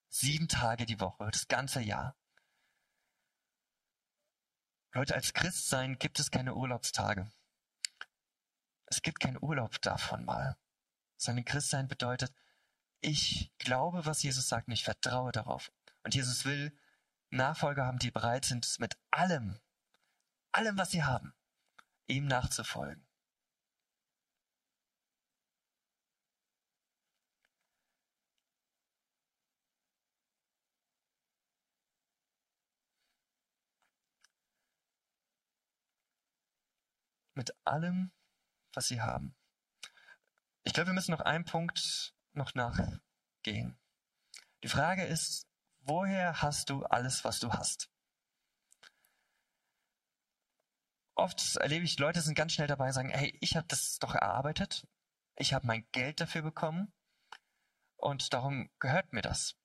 sieben 0.09 0.47
Tage 0.47 0.85
die 0.85 0.99
Woche, 0.99 1.29
das 1.31 1.47
ganze 1.47 1.81
Jahr. 1.81 2.15
Leute, 4.93 5.15
als 5.15 5.33
Christsein 5.33 5.99
gibt 5.99 6.19
es 6.19 6.31
keine 6.31 6.55
Urlaubstage. 6.55 7.29
Es 8.85 9.01
gibt 9.01 9.19
keinen 9.19 9.41
Urlaub 9.41 9.81
davon 9.81 10.25
mal. 10.25 10.57
Sondern 11.17 11.45
Christsein 11.45 11.87
bedeutet, 11.87 12.33
ich 13.01 13.51
glaube, 13.57 14.05
was 14.05 14.23
Jesus 14.23 14.47
sagt 14.47 14.67
und 14.67 14.73
ich 14.73 14.83
vertraue 14.83 15.31
darauf. 15.31 15.71
Und 16.03 16.15
Jesus 16.15 16.45
will 16.45 16.77
Nachfolger 17.29 17.85
haben, 17.85 17.99
die 17.99 18.11
bereit 18.11 18.45
sind, 18.45 18.79
mit 18.79 18.97
allem, 19.11 19.59
allem, 20.51 20.77
was 20.77 20.91
sie 20.91 21.03
haben, 21.03 21.33
ihm 22.07 22.25
nachzufolgen. 22.25 23.06
Mit 37.37 37.55
allem, 37.63 38.11
was 38.73 38.87
sie 38.87 39.01
haben. 39.01 39.35
Ich 40.63 40.73
glaube, 40.73 40.87
wir 40.87 40.93
müssen 40.93 41.11
noch 41.11 41.21
einen 41.21 41.45
Punkt 41.45 42.13
noch 42.33 42.53
nachgehen. 42.55 43.79
Die 44.63 44.67
Frage 44.67 45.05
ist, 45.05 45.47
woher 45.79 46.41
hast 46.41 46.69
du 46.69 46.83
alles, 46.83 47.23
was 47.23 47.39
du 47.39 47.53
hast? 47.53 47.89
Oft 51.15 51.55
erlebe 51.55 51.85
ich, 51.85 51.97
Leute 51.97 52.21
sind 52.21 52.35
ganz 52.35 52.53
schnell 52.53 52.67
dabei 52.67 52.87
und 52.87 52.93
sagen, 52.93 53.09
hey, 53.09 53.37
ich 53.41 53.55
habe 53.55 53.67
das 53.67 53.97
doch 53.99 54.13
erarbeitet, 54.13 54.87
ich 55.35 55.53
habe 55.53 55.65
mein 55.65 55.87
Geld 55.91 56.19
dafür 56.19 56.41
bekommen 56.41 56.91
Und 57.95 58.33
darum 58.33 58.69
gehört 58.79 59.13
mir 59.13 59.21
das. 59.21 59.55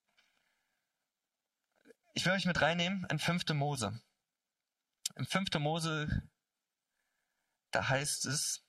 Ich 2.15 2.25
will 2.25 2.33
euch 2.33 2.47
mit 2.47 2.61
reinnehmen 2.61 3.07
in 3.11 3.19
5. 3.19 3.49
Mose. 3.55 4.01
Im 5.17 5.27
5. 5.27 5.55
Mose, 5.59 6.23
da 7.73 7.89
heißt 7.89 8.27
es, 8.27 8.65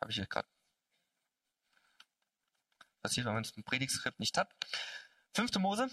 habe 0.00 0.10
ich 0.10 0.16
hier 0.16 0.26
gerade 0.26 0.48
passiert, 3.02 3.26
wenn 3.26 3.34
man 3.34 3.44
es 3.44 3.50
im 3.52 3.64
Predigtskript 3.64 4.20
nicht 4.20 4.36
hat. 4.36 4.52
5. 5.34 5.54
Mose. 5.56 5.88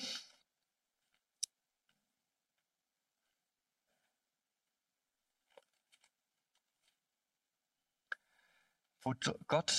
Wo 9.01 9.13
Gott, 9.47 9.71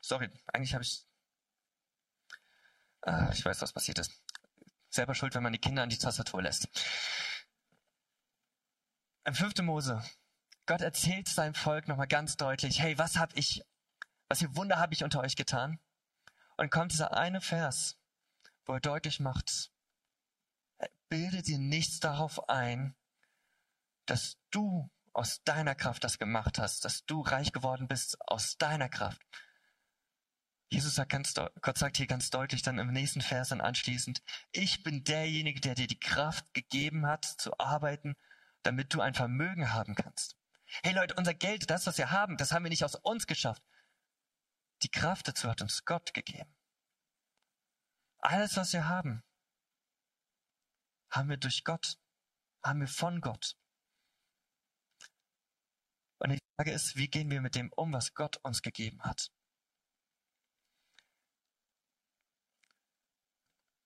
sorry, 0.00 0.28
eigentlich 0.52 0.74
habe 0.74 0.82
ich, 0.82 1.06
ah, 3.02 3.30
ich 3.32 3.44
weiß, 3.44 3.62
was 3.62 3.72
passiert 3.72 4.00
ist. 4.00 4.10
Selber 4.88 5.14
schuld, 5.14 5.34
wenn 5.36 5.44
man 5.44 5.52
die 5.52 5.60
Kinder 5.60 5.84
an 5.84 5.88
die 5.88 5.98
Tastatur 5.98 6.42
lässt. 6.42 6.68
Im 9.30 9.36
5. 9.36 9.58
Mose, 9.62 10.02
Gott 10.66 10.80
erzählt 10.80 11.28
seinem 11.28 11.54
Volk 11.54 11.86
nochmal 11.86 12.08
ganz 12.08 12.36
deutlich, 12.36 12.80
hey, 12.80 12.98
was 12.98 13.14
habe 13.14 13.32
ich, 13.38 13.62
was 14.28 14.40
für 14.40 14.56
Wunder 14.56 14.80
habe 14.80 14.92
ich 14.92 15.04
unter 15.04 15.20
euch 15.20 15.36
getan? 15.36 15.78
Und 16.56 16.72
kommt 16.72 16.90
dieser 16.90 17.16
eine 17.16 17.40
Vers, 17.40 17.96
wo 18.66 18.72
er 18.72 18.80
deutlich 18.80 19.20
macht, 19.20 19.70
bilde 21.08 21.42
dir 21.42 21.60
nichts 21.60 22.00
darauf 22.00 22.48
ein, 22.48 22.96
dass 24.04 24.36
du 24.50 24.90
aus 25.12 25.44
deiner 25.44 25.76
Kraft 25.76 26.02
das 26.02 26.18
gemacht 26.18 26.58
hast, 26.58 26.84
dass 26.84 27.06
du 27.06 27.20
reich 27.20 27.52
geworden 27.52 27.86
bist 27.86 28.20
aus 28.22 28.58
deiner 28.58 28.88
Kraft. 28.88 29.22
Jesus 30.70 30.96
sagt 30.96 31.12
ganz, 31.12 31.34
Gott 31.34 31.78
sagt 31.78 31.98
hier 31.98 32.08
ganz 32.08 32.30
deutlich 32.30 32.62
dann 32.62 32.80
im 32.80 32.92
nächsten 32.92 33.20
Vers 33.20 33.50
dann 33.50 33.60
anschließend, 33.60 34.24
ich 34.50 34.82
bin 34.82 35.04
derjenige, 35.04 35.60
der 35.60 35.76
dir 35.76 35.86
die 35.86 36.00
Kraft 36.00 36.52
gegeben 36.52 37.06
hat, 37.06 37.24
zu 37.24 37.56
arbeiten, 37.60 38.16
damit 38.62 38.92
du 38.94 39.00
ein 39.00 39.14
Vermögen 39.14 39.72
haben 39.72 39.94
kannst. 39.94 40.36
Hey 40.82 40.92
Leute, 40.92 41.14
unser 41.16 41.34
Geld, 41.34 41.68
das, 41.68 41.86
was 41.86 41.98
wir 41.98 42.10
haben, 42.10 42.36
das 42.36 42.52
haben 42.52 42.64
wir 42.64 42.70
nicht 42.70 42.84
aus 42.84 42.94
uns 42.94 43.26
geschafft. 43.26 43.62
Die 44.82 44.90
Kraft 44.90 45.28
dazu 45.28 45.48
hat 45.48 45.62
uns 45.62 45.84
Gott 45.84 46.14
gegeben. 46.14 46.54
Alles, 48.18 48.56
was 48.56 48.72
wir 48.72 48.88
haben, 48.88 49.22
haben 51.10 51.28
wir 51.28 51.36
durch 51.36 51.64
Gott, 51.64 51.98
haben 52.62 52.80
wir 52.80 52.88
von 52.88 53.20
Gott. 53.20 53.56
Und 56.18 56.30
die 56.30 56.38
Frage 56.56 56.72
ist, 56.72 56.96
wie 56.96 57.08
gehen 57.08 57.30
wir 57.30 57.40
mit 57.40 57.54
dem 57.54 57.72
um, 57.72 57.92
was 57.92 58.14
Gott 58.14 58.36
uns 58.38 58.62
gegeben 58.62 59.02
hat? 59.02 59.32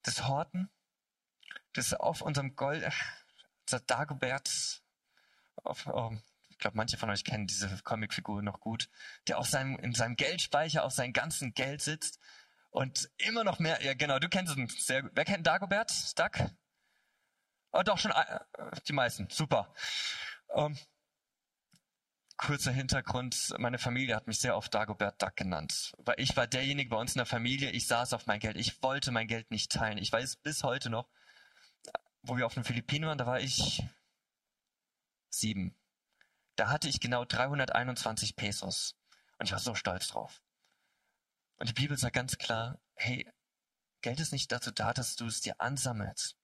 Das 0.03 0.27
Horten, 0.29 0.71
das 1.73 1.95
auf 1.95 2.21
unserem 2.21 2.57
Gold, 2.57 2.85
das 3.75 3.87
Dagobert, 3.87 4.83
auf, 5.63 5.87
oh, 5.87 6.13
ich 6.51 6.59
glaube, 6.59 6.77
manche 6.77 6.97
von 6.97 7.11
euch 7.11 7.25
kennen 7.25 7.47
diese 7.47 7.69
Comicfigur 7.83 8.43
noch 8.43 8.61
gut, 8.61 8.89
der 9.29 9.39
auf 9.39 9.49
seinem, 9.49 9.77
in 9.79 9.95
seinem 9.95 10.17
Geldspeicher 10.17 10.85
auf 10.85 10.93
seinem 10.93 11.13
ganzen 11.13 11.55
Geld 11.55 11.83
sitzt 11.83 12.19
und 12.71 13.11
immer 13.19 13.45
noch 13.45 13.59
mehr, 13.59 13.83
ja 13.83 13.95
genau, 13.95 14.19
du 14.19 14.29
kennst 14.29 14.57
ihn 14.57 14.69
sehr 14.69 15.03
gut. 15.03 15.13
Wer 15.15 15.25
kennt 15.25 15.47
Dagobert? 15.47 16.19
Duck? 16.19 16.51
Oh, 17.73 17.83
doch, 17.83 17.99
schon 17.99 18.13
äh, 18.13 18.41
die 18.87 18.93
meisten. 18.93 19.29
Super. 19.31 19.75
Um, 20.49 20.73
ähm, 20.73 20.79
kurzer 22.37 22.73
Hintergrund. 22.73 23.55
Meine 23.59 23.79
Familie 23.79 24.15
hat 24.17 24.27
mich 24.27 24.39
sehr 24.39 24.57
oft 24.57 24.75
Dagobert 24.75 25.21
Duck 25.23 25.37
genannt. 25.37 25.93
Weil 25.99 26.17
ich 26.19 26.37
war 26.37 26.47
derjenige 26.47 26.91
bei 26.91 26.97
uns 26.97 27.15
in 27.15 27.19
der 27.19 27.27
Familie, 27.27 27.71
ich 27.71 27.87
saß 27.87 28.13
auf 28.13 28.27
mein 28.27 28.41
Geld. 28.41 28.57
Ich 28.57 28.83
wollte 28.83 29.11
mein 29.11 29.29
Geld 29.29 29.51
nicht 29.51 29.73
teilen. 29.73 29.99
Ich 29.99 30.13
weiß 30.13 30.37
bis 30.37 30.63
heute 30.63 30.91
noch, 30.91 31.09
wo 32.25 32.37
wir 32.37 32.47
auf 32.47 32.55
den 32.55 32.65
Philippinen 32.65 33.07
waren, 33.07 33.19
da 33.19 33.27
war 33.27 33.41
ich 33.41 33.83
sieben. 35.29 35.77
Da 36.57 36.71
hatte 36.71 36.89
ich 36.89 37.01
genau 37.01 37.25
321 37.25 38.37
Pesos. 38.37 38.97
Und 39.39 39.47
ich 39.47 39.53
war 39.53 39.59
so 39.59 39.75
stolz 39.75 40.09
drauf. 40.09 40.43
Und 41.57 41.69
die 41.69 41.75
Bibel 41.75 41.97
sagt 41.97 42.15
ganz 42.15 42.39
klar, 42.39 42.81
hey, 42.95 43.31
Geld 44.01 44.21
ist 44.21 44.33
nicht 44.33 44.51
dazu 44.53 44.71
da, 44.71 44.93
dass 44.93 45.17
du 45.17 45.27
es 45.27 45.41
dir 45.41 45.61
ansammelst, 45.61 46.37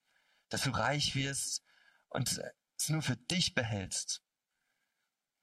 dass 0.49 0.63
du 0.63 0.71
reich 0.71 1.15
wirst 1.15 1.63
und 2.09 2.41
es 2.77 2.89
nur 2.89 3.03
für 3.03 3.17
dich 3.17 3.55
behältst 3.55 4.23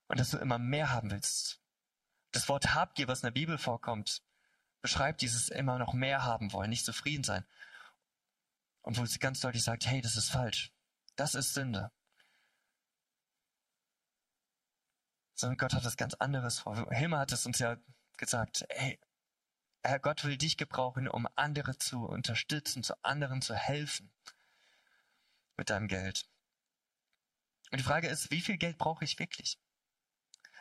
und 0.07 0.19
dass 0.19 0.31
du 0.31 0.37
immer 0.37 0.57
mehr 0.57 0.91
haben 0.91 1.11
willst. 1.11 1.61
Das 2.31 2.49
Wort 2.49 2.73
Habgier, 2.73 3.07
was 3.07 3.19
in 3.19 3.27
der 3.27 3.31
Bibel 3.31 3.57
vorkommt, 3.57 4.21
beschreibt 4.81 5.21
dieses 5.21 5.49
immer 5.49 5.79
noch 5.79 5.93
mehr 5.93 6.23
haben 6.23 6.51
wollen, 6.53 6.69
nicht 6.69 6.85
zufrieden 6.85 7.23
sein. 7.23 7.45
Und 8.87 8.97
wo 8.97 9.05
sie 9.05 9.19
ganz 9.19 9.41
deutlich 9.41 9.63
sagt, 9.63 9.85
hey, 9.85 9.99
das 9.99 10.15
ist 10.15 10.29
falsch. 10.29 10.71
Das 11.17 11.35
ist 11.35 11.53
Sünde. 11.53 11.91
sondern 15.35 15.57
Gott 15.57 15.73
hat 15.73 15.85
was 15.85 15.97
ganz 15.97 16.13
anderes 16.15 16.59
vor. 16.59 16.89
Hilmar 16.91 17.19
hat 17.19 17.31
es 17.31 17.45
uns 17.45 17.59
ja 17.59 17.77
gesagt, 18.17 18.65
ey, 18.69 18.97
Herr 19.83 19.99
Gott 19.99 20.23
will 20.23 20.37
dich 20.37 20.57
gebrauchen, 20.57 21.07
um 21.07 21.27
andere 21.35 21.77
zu 21.77 22.05
unterstützen, 22.05 22.81
zu 22.81 22.95
anderen 23.03 23.41
zu 23.41 23.53
helfen 23.53 24.09
mit 25.55 25.69
deinem 25.69 25.89
Geld. 25.89 26.27
Und 27.71 27.79
die 27.79 27.83
Frage 27.83 28.07
ist, 28.07 28.31
wie 28.31 28.41
viel 28.41 28.57
Geld 28.57 28.77
brauche 28.77 29.03
ich 29.03 29.19
wirklich? 29.19 29.59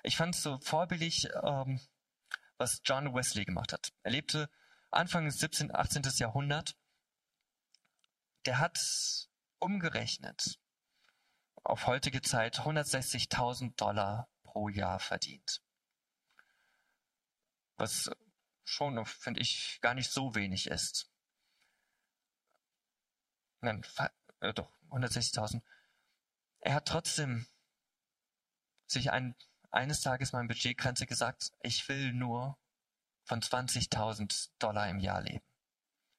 Ich 0.02 0.16
fand 0.16 0.34
es 0.34 0.42
so 0.42 0.58
vorbildlich, 0.58 1.28
ähm, 1.42 1.80
was 2.58 2.80
John 2.84 3.14
Wesley 3.14 3.44
gemacht 3.44 3.72
hat. 3.72 3.92
Er 4.02 4.10
lebte 4.10 4.50
Anfang 4.90 5.24
des 5.24 5.38
17., 5.38 5.74
18. 5.74 6.02
Jahrhundert. 6.16 6.76
Der 8.46 8.58
hat 8.58 9.28
umgerechnet 9.58 10.60
auf 11.64 11.86
heutige 11.86 12.22
Zeit 12.22 12.60
160.000 12.60 13.74
Dollar 13.74 14.28
pro 14.44 14.68
Jahr 14.68 15.00
verdient. 15.00 15.62
Was 17.76 18.08
schon, 18.64 19.04
finde 19.04 19.40
ich, 19.40 19.80
gar 19.80 19.94
nicht 19.94 20.10
so 20.10 20.36
wenig 20.36 20.68
ist. 20.68 21.10
Nein, 23.60 23.84
äh, 24.40 24.54
doch, 24.54 24.70
160.000. 24.90 25.60
Er 26.60 26.74
hat 26.74 26.86
trotzdem 26.86 27.48
sich 28.86 29.10
ein, 29.10 29.34
eines 29.72 30.02
Tages 30.02 30.32
mal 30.32 30.40
in 30.40 30.48
Budgetgrenze 30.48 31.06
gesagt, 31.06 31.52
ich 31.62 31.88
will 31.88 32.12
nur 32.12 32.56
von 33.24 33.40
20.000 33.40 34.50
Dollar 34.60 34.88
im 34.88 35.00
Jahr 35.00 35.20
leben. 35.20 35.44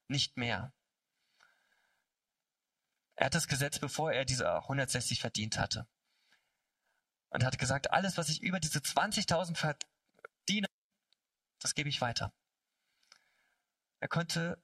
Nicht 0.08 0.36
mehr. 0.36 0.74
Er 3.18 3.26
hat 3.26 3.34
das 3.34 3.48
Gesetz, 3.48 3.80
bevor 3.80 4.12
er 4.12 4.24
diese 4.24 4.48
160 4.48 5.20
verdient 5.20 5.58
hatte 5.58 5.88
und 7.30 7.42
hat 7.42 7.58
gesagt, 7.58 7.90
alles, 7.90 8.16
was 8.16 8.28
ich 8.28 8.40
über 8.42 8.60
diese 8.60 8.78
20.000 8.78 9.56
verdiene, 9.56 10.68
das 11.58 11.74
gebe 11.74 11.88
ich 11.88 12.00
weiter. 12.00 12.32
Er 13.98 14.06
konnte 14.06 14.62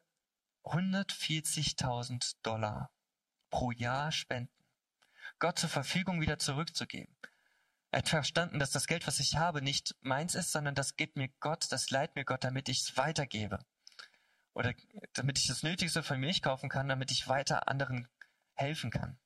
140.000 0.63 2.37
Dollar 2.45 2.93
pro 3.51 3.73
Jahr 3.73 4.13
spenden, 4.13 4.55
Gott 5.41 5.59
zur 5.59 5.69
Verfügung 5.69 6.21
wieder 6.21 6.39
zurückzugeben. 6.39 7.13
Er 7.91 7.99
hat 7.99 8.09
verstanden, 8.09 8.61
dass 8.61 8.71
das 8.71 8.87
Geld, 8.87 9.09
was 9.09 9.19
ich 9.19 9.35
habe, 9.37 9.63
nicht 9.63 9.97
meins 10.01 10.37
ist, 10.37 10.53
sondern 10.53 10.77
das 10.77 10.95
gibt 10.95 11.17
mir 11.17 11.29
Gott, 11.41 11.73
das 11.73 11.91
leiht 11.91 12.15
mir 12.15 12.25
Gott, 12.25 12.45
damit 12.45 12.69
ich 12.69 12.83
es 12.83 12.97
weitergebe. 12.97 13.59
Oder 14.53 14.75
damit 15.15 15.41
ich 15.41 15.49
das 15.49 15.65
Nötigste 15.65 16.05
von 16.05 16.21
mir 16.21 16.33
kaufen 16.41 16.69
kann, 16.69 16.87
damit 16.87 17.11
ich 17.11 17.27
weiter 17.27 17.67
anderen 17.67 18.07
helfen 18.55 18.91
kann. 18.91 19.19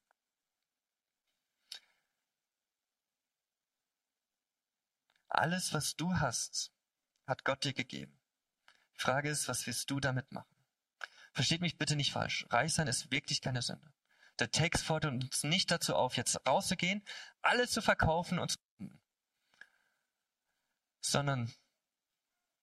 Alles, 5.29 5.73
was 5.73 5.95
du 5.95 6.15
hast, 6.15 6.73
hat 7.27 7.45
Gott 7.45 7.65
dir 7.65 7.75
gegeben. 7.75 8.19
Die 8.97 9.01
Frage 9.01 9.31
ist, 9.31 9.47
was 9.47 9.67
wirst 9.67 9.91
du 9.91 10.01
damit 10.01 10.33
machen? 10.33 10.57
Versteht 11.33 11.61
mich 11.61 11.79
bitte 11.79 11.95
nicht 11.95 12.13
falsch. 12.13 12.47
Reich 12.51 12.75
sein 12.75 12.89
ist 12.89 13.11
wirklich 13.11 13.41
keine 13.41 13.63
Sünde. 13.63 13.93
Der 14.39 14.51
Text 14.51 14.85
fordert 14.85 15.13
uns 15.13 15.45
nicht 15.45 15.71
dazu 15.71 15.95
auf, 15.95 16.17
jetzt 16.17 16.47
rauszugehen, 16.47 17.05
alles 17.43 17.71
zu 17.71 17.83
verkaufen 17.83 18.39
und 18.39 18.53
zu 18.53 18.59
sondern 21.01 21.53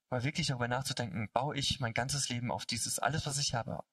mal 0.10 0.23
wirklich 0.23 0.47
darüber 0.47 0.67
nachzudenken, 0.67 1.30
baue 1.32 1.58
ich 1.58 1.80
mein 1.80 1.93
ganzes 1.93 2.30
Leben 2.30 2.51
auf 2.51 2.65
dieses, 2.65 2.99
alles, 2.99 3.25
was 3.25 3.38
ich 3.38 3.54
habe, 3.54 3.84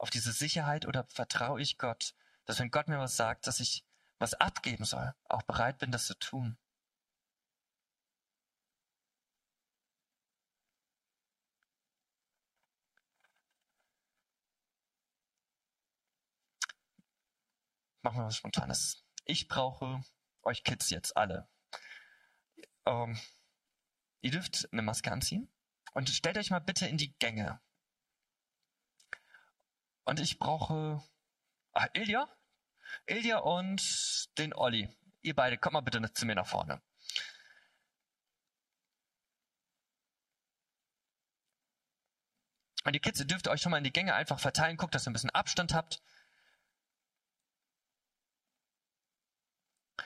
auf 0.00 0.10
diese 0.10 0.32
Sicherheit 0.32 0.86
oder 0.86 1.04
vertraue 1.04 1.60
ich 1.60 1.78
Gott, 1.78 2.14
dass 2.46 2.58
wenn 2.58 2.70
Gott 2.70 2.88
mir 2.88 2.98
was 2.98 3.16
sagt, 3.16 3.46
dass 3.46 3.60
ich 3.60 3.84
was 4.18 4.34
abgeben 4.34 4.84
soll, 4.84 5.14
auch 5.24 5.42
bereit 5.42 5.78
bin, 5.78 5.92
das 5.92 6.06
zu 6.06 6.18
tun. 6.18 6.58
machen 18.02 18.18
wir 18.22 18.26
was 18.26 18.36
Spontanes. 18.36 19.04
Ich 19.24 19.48
brauche 19.48 20.02
euch 20.42 20.64
Kids 20.64 20.90
jetzt 20.90 21.16
alle. 21.16 21.48
Ähm, 22.86 23.18
ihr 24.22 24.30
dürft 24.30 24.68
eine 24.72 24.82
Maske 24.82 25.12
anziehen 25.12 25.48
Und 25.92 26.08
stellt 26.08 26.38
euch 26.38 26.50
mal 26.50 26.60
bitte 26.60 26.86
in 26.86 26.96
die 26.96 27.14
Gänge. 27.18 27.60
Und 30.10 30.18
ich 30.18 30.40
brauche 30.40 31.00
ah, 31.70 31.86
Ilja, 31.94 32.28
Ilja 33.06 33.38
und 33.38 34.36
den 34.38 34.52
Olli. 34.52 34.88
Ihr 35.22 35.36
beide, 35.36 35.56
kommt 35.56 35.74
mal 35.74 35.82
bitte 35.82 36.12
zu 36.12 36.26
mir 36.26 36.34
nach 36.34 36.48
vorne. 36.48 36.82
Und 42.82 42.92
die 42.92 42.98
Kids, 42.98 43.20
ihr 43.20 43.26
dürft 43.26 43.46
euch 43.46 43.60
schon 43.60 43.70
mal 43.70 43.78
in 43.78 43.84
die 43.84 43.92
Gänge 43.92 44.12
einfach 44.12 44.40
verteilen. 44.40 44.76
Guckt, 44.76 44.96
dass 44.96 45.06
ihr 45.06 45.10
ein 45.10 45.12
bisschen 45.12 45.30
Abstand 45.30 45.74
habt. 45.74 46.02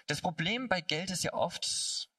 Das 0.07 0.21
Problem 0.21 0.69
bei 0.69 0.83
Geld 0.83 1.11
ist 1.11 1.25
ja 1.25 1.33
oft, 1.33 2.11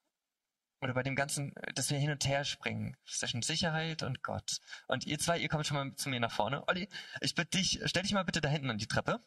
oder 0.80 0.94
bei 0.94 1.02
dem 1.02 1.16
Ganzen, 1.16 1.54
dass 1.74 1.90
wir 1.90 1.98
hin 1.98 2.10
und 2.10 2.26
her 2.26 2.44
springen 2.44 2.96
zwischen 3.06 3.42
Sicherheit 3.42 4.02
und 4.02 4.22
Gott. 4.22 4.60
Und 4.88 5.06
ihr 5.06 5.18
zwei, 5.18 5.38
ihr 5.38 5.48
kommt 5.48 5.66
schon 5.66 5.76
mal 5.76 5.96
zu 5.96 6.08
mir 6.08 6.20
nach 6.20 6.32
vorne. 6.32 6.66
Olli, 6.68 6.88
ich 7.20 7.34
bitte 7.34 7.58
dich, 7.58 7.80
stell 7.86 8.02
dich 8.02 8.12
mal 8.12 8.24
bitte 8.24 8.40
da 8.40 8.48
hinten 8.48 8.70
an 8.70 8.78
die 8.78 8.86
Treppe. 8.86 9.24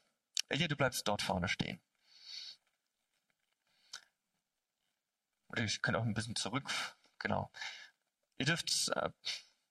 Elia, 0.50 0.68
du 0.68 0.76
bleibst 0.76 1.08
dort 1.08 1.22
vorne 1.22 1.48
stehen. 1.48 1.80
Oder 5.50 5.64
ich 5.64 5.82
kann 5.82 5.96
auch 5.96 6.04
ein 6.04 6.14
bisschen 6.14 6.36
zurück. 6.36 6.70
Genau. 7.18 7.52
Ihr 8.38 8.46
dürft 8.46 8.90
äh, 8.90 9.10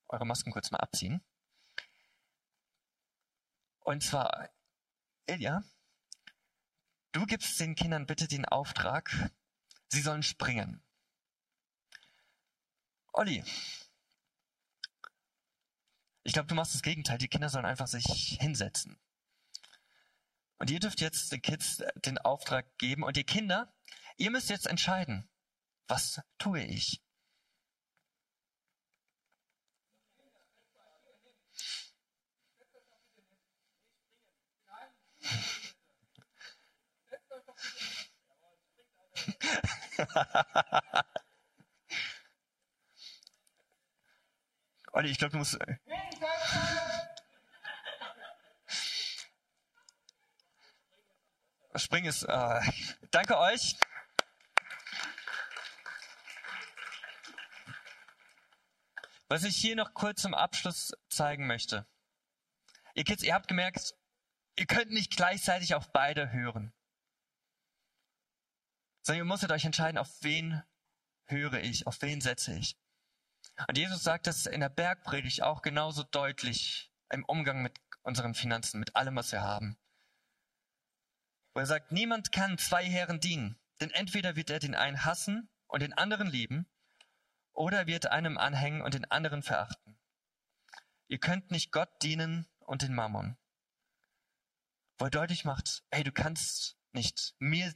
eure 0.09 0.27
Masken 0.27 0.51
kurz 0.51 0.71
mal 0.71 0.79
abziehen. 0.79 1.23
Und 3.81 4.03
zwar, 4.03 4.51
Ilja, 5.27 5.63
du 7.13 7.25
gibst 7.25 7.59
den 7.61 7.75
Kindern 7.75 8.07
bitte 8.07 8.29
den 8.29 8.45
Auftrag, 8.45 9.31
sie 9.89 10.03
sollen 10.03 10.23
springen. 10.23 10.83
Olli, 13.19 13.43
ich 16.23 16.33
glaube, 16.33 16.47
du 16.47 16.55
machst 16.55 16.73
das 16.75 16.83
Gegenteil. 16.83 17.19
Die 17.19 17.27
Kinder 17.27 17.49
sollen 17.49 17.65
einfach 17.65 17.89
sich 17.89 18.39
hinsetzen. 18.41 18.97
Und 20.59 20.71
ihr 20.71 20.79
dürft 20.79 21.01
jetzt 21.01 21.33
den 21.33 21.43
Kids 21.43 21.83
den 21.97 22.19
Auftrag 22.19 22.79
geben 22.79 23.03
und 23.03 23.17
die 23.17 23.25
Kinder, 23.25 23.75
ihr 24.19 24.31
müsst 24.31 24.51
jetzt 24.51 24.69
entscheiden, 24.69 25.29
was 25.89 26.21
tue 26.39 26.63
ich? 26.63 27.03
Olli, 44.93 45.11
ich 45.11 45.19
glaube, 45.19 45.33
du 45.33 45.39
musst. 45.39 45.61
Äh, 45.61 45.79
Springen 51.77 52.07
ist. 52.07 52.25
Äh, 52.25 52.61
danke 53.11 53.39
euch. 53.39 53.77
Was 59.29 59.45
ich 59.45 59.57
hier 59.57 59.77
noch 59.77 59.95
kurz 59.95 60.23
zum 60.23 60.35
Abschluss 60.35 60.93
zeigen 61.09 61.47
möchte. 61.47 61.87
Ihr 62.95 63.05
Kids, 63.05 63.23
ihr 63.23 63.35
habt 63.35 63.47
gemerkt, 63.47 63.95
ihr 64.57 64.67
könnt 64.67 64.91
nicht 64.91 65.17
gleichzeitig 65.17 65.75
auf 65.75 65.93
beide 65.93 66.33
hören 66.33 66.73
sondern 69.09 69.25
ihr 69.25 69.25
musstet 69.25 69.53
euch 69.53 69.65
entscheiden, 69.65 69.97
auf 69.97 70.11
wen 70.21 70.63
höre 71.25 71.63
ich, 71.63 71.87
auf 71.87 72.03
wen 72.03 72.21
setze 72.21 72.55
ich. 72.55 72.77
Und 73.67 73.77
Jesus 73.77 74.03
sagt 74.03 74.27
das 74.27 74.47
in 74.47 74.61
der 74.61 74.69
Bergpredigt 74.69 75.43
auch 75.43 75.63
genauso 75.63 76.05
deutlich 76.05 76.93
im 77.11 77.25
Umgang 77.25 77.63
mit 77.63 77.79
unseren 78.03 78.35
Finanzen, 78.35 78.79
mit 78.79 78.95
allem, 78.95 79.17
was 79.17 79.33
wir 79.33 79.43
haben. 79.43 79.77
Wo 81.55 81.61
er 81.61 81.67
sagt, 81.67 81.91
niemand 81.91 82.31
kann 82.31 82.59
zwei 82.59 82.85
Herren 82.85 83.21
dienen, 83.21 83.59
denn 83.81 83.91
entweder 83.91 84.37
wird 84.37 84.51
er 84.51 84.61
den 84.61 84.75
einen 84.75 85.05
hassen 85.05 85.51
und 85.67 85.83
den 85.83 85.93
anderen 85.93 86.29
lieben, 86.29 86.69
oder 87.59 87.89
wird 87.89 88.07
einem 88.07 88.39
anhängen 88.39 88.83
und 88.83 88.95
den 88.95 89.11
anderen 89.11 89.43
verachten. 89.43 89.99
Ihr 91.09 91.19
könnt 91.19 91.51
nicht 91.51 91.73
Gott 91.73 91.91
dienen 92.03 92.47
und 92.61 92.83
den 92.83 92.95
Mammon. 92.95 93.37
Wo 94.99 95.07
er 95.07 95.11
deutlich 95.11 95.45
macht, 95.45 95.83
hey, 95.91 96.05
du 96.05 96.13
kannst 96.13 96.77
nicht 96.93 97.35
mir 97.39 97.75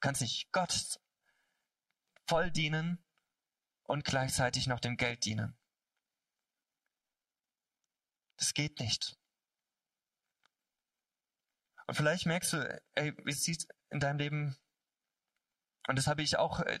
kannst 0.00 0.20
nicht 0.20 0.52
Gott 0.52 1.00
voll 2.26 2.50
dienen 2.50 3.02
und 3.92 4.06
gleichzeitig 4.06 4.68
noch 4.68 4.80
dem 4.80 4.96
Geld 4.96 5.26
dienen. 5.26 5.54
Das 8.38 8.54
geht 8.54 8.80
nicht. 8.80 9.18
Und 11.86 11.94
vielleicht 11.96 12.24
merkst 12.24 12.54
du, 12.54 12.82
ey, 12.94 13.14
wie 13.26 13.32
sieht 13.32 13.68
in 13.90 14.00
deinem 14.00 14.16
Leben, 14.16 14.56
und 15.88 15.96
das 15.96 16.06
habe 16.06 16.22
ich 16.22 16.38
auch 16.38 16.60
äh, 16.60 16.78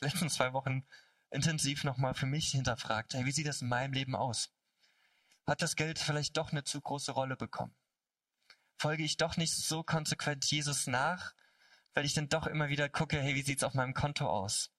letzten 0.00 0.30
zwei 0.30 0.54
Wochen 0.54 0.86
intensiv 1.28 1.84
nochmal 1.84 2.14
für 2.14 2.24
mich 2.24 2.52
hinterfragt, 2.52 3.12
hey, 3.12 3.26
wie 3.26 3.32
sieht 3.32 3.46
das 3.46 3.60
in 3.60 3.68
meinem 3.68 3.92
Leben 3.92 4.16
aus? 4.16 4.50
Hat 5.46 5.60
das 5.60 5.76
Geld 5.76 5.98
vielleicht 5.98 6.38
doch 6.38 6.52
eine 6.52 6.64
zu 6.64 6.80
große 6.80 7.12
Rolle 7.12 7.36
bekommen? 7.36 7.76
Folge 8.78 9.02
ich 9.02 9.18
doch 9.18 9.36
nicht 9.36 9.54
so 9.54 9.82
konsequent 9.82 10.46
Jesus 10.46 10.86
nach, 10.86 11.34
weil 11.92 12.06
ich 12.06 12.14
dann 12.14 12.30
doch 12.30 12.46
immer 12.46 12.70
wieder 12.70 12.88
gucke, 12.88 13.20
hey, 13.20 13.34
wie 13.34 13.42
sieht's 13.42 13.62
auf 13.62 13.74
meinem 13.74 13.92
Konto 13.92 14.26
aus? 14.26 14.72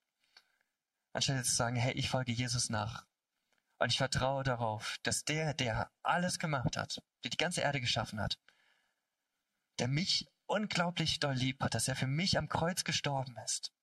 Anstelle 1.13 1.43
zu 1.43 1.53
sagen, 1.53 1.75
hey, 1.75 1.93
ich 1.93 2.09
folge 2.09 2.31
Jesus 2.31 2.69
nach. 2.69 3.05
Und 3.79 3.89
ich 3.91 3.97
vertraue 3.97 4.43
darauf, 4.43 4.97
dass 5.03 5.23
der, 5.25 5.53
der 5.53 5.91
alles 6.03 6.39
gemacht 6.39 6.77
hat, 6.77 7.01
der 7.23 7.31
die 7.31 7.37
ganze 7.37 7.61
Erde 7.61 7.81
geschaffen 7.81 8.21
hat, 8.21 8.39
der 9.79 9.87
mich 9.87 10.27
unglaublich 10.45 11.19
doll 11.19 11.33
lieb 11.33 11.61
hat, 11.61 11.73
dass 11.73 11.87
er 11.87 11.95
für 11.95 12.07
mich 12.07 12.37
am 12.37 12.47
Kreuz 12.47 12.83
gestorben 12.83 13.35
ist, 13.45 13.73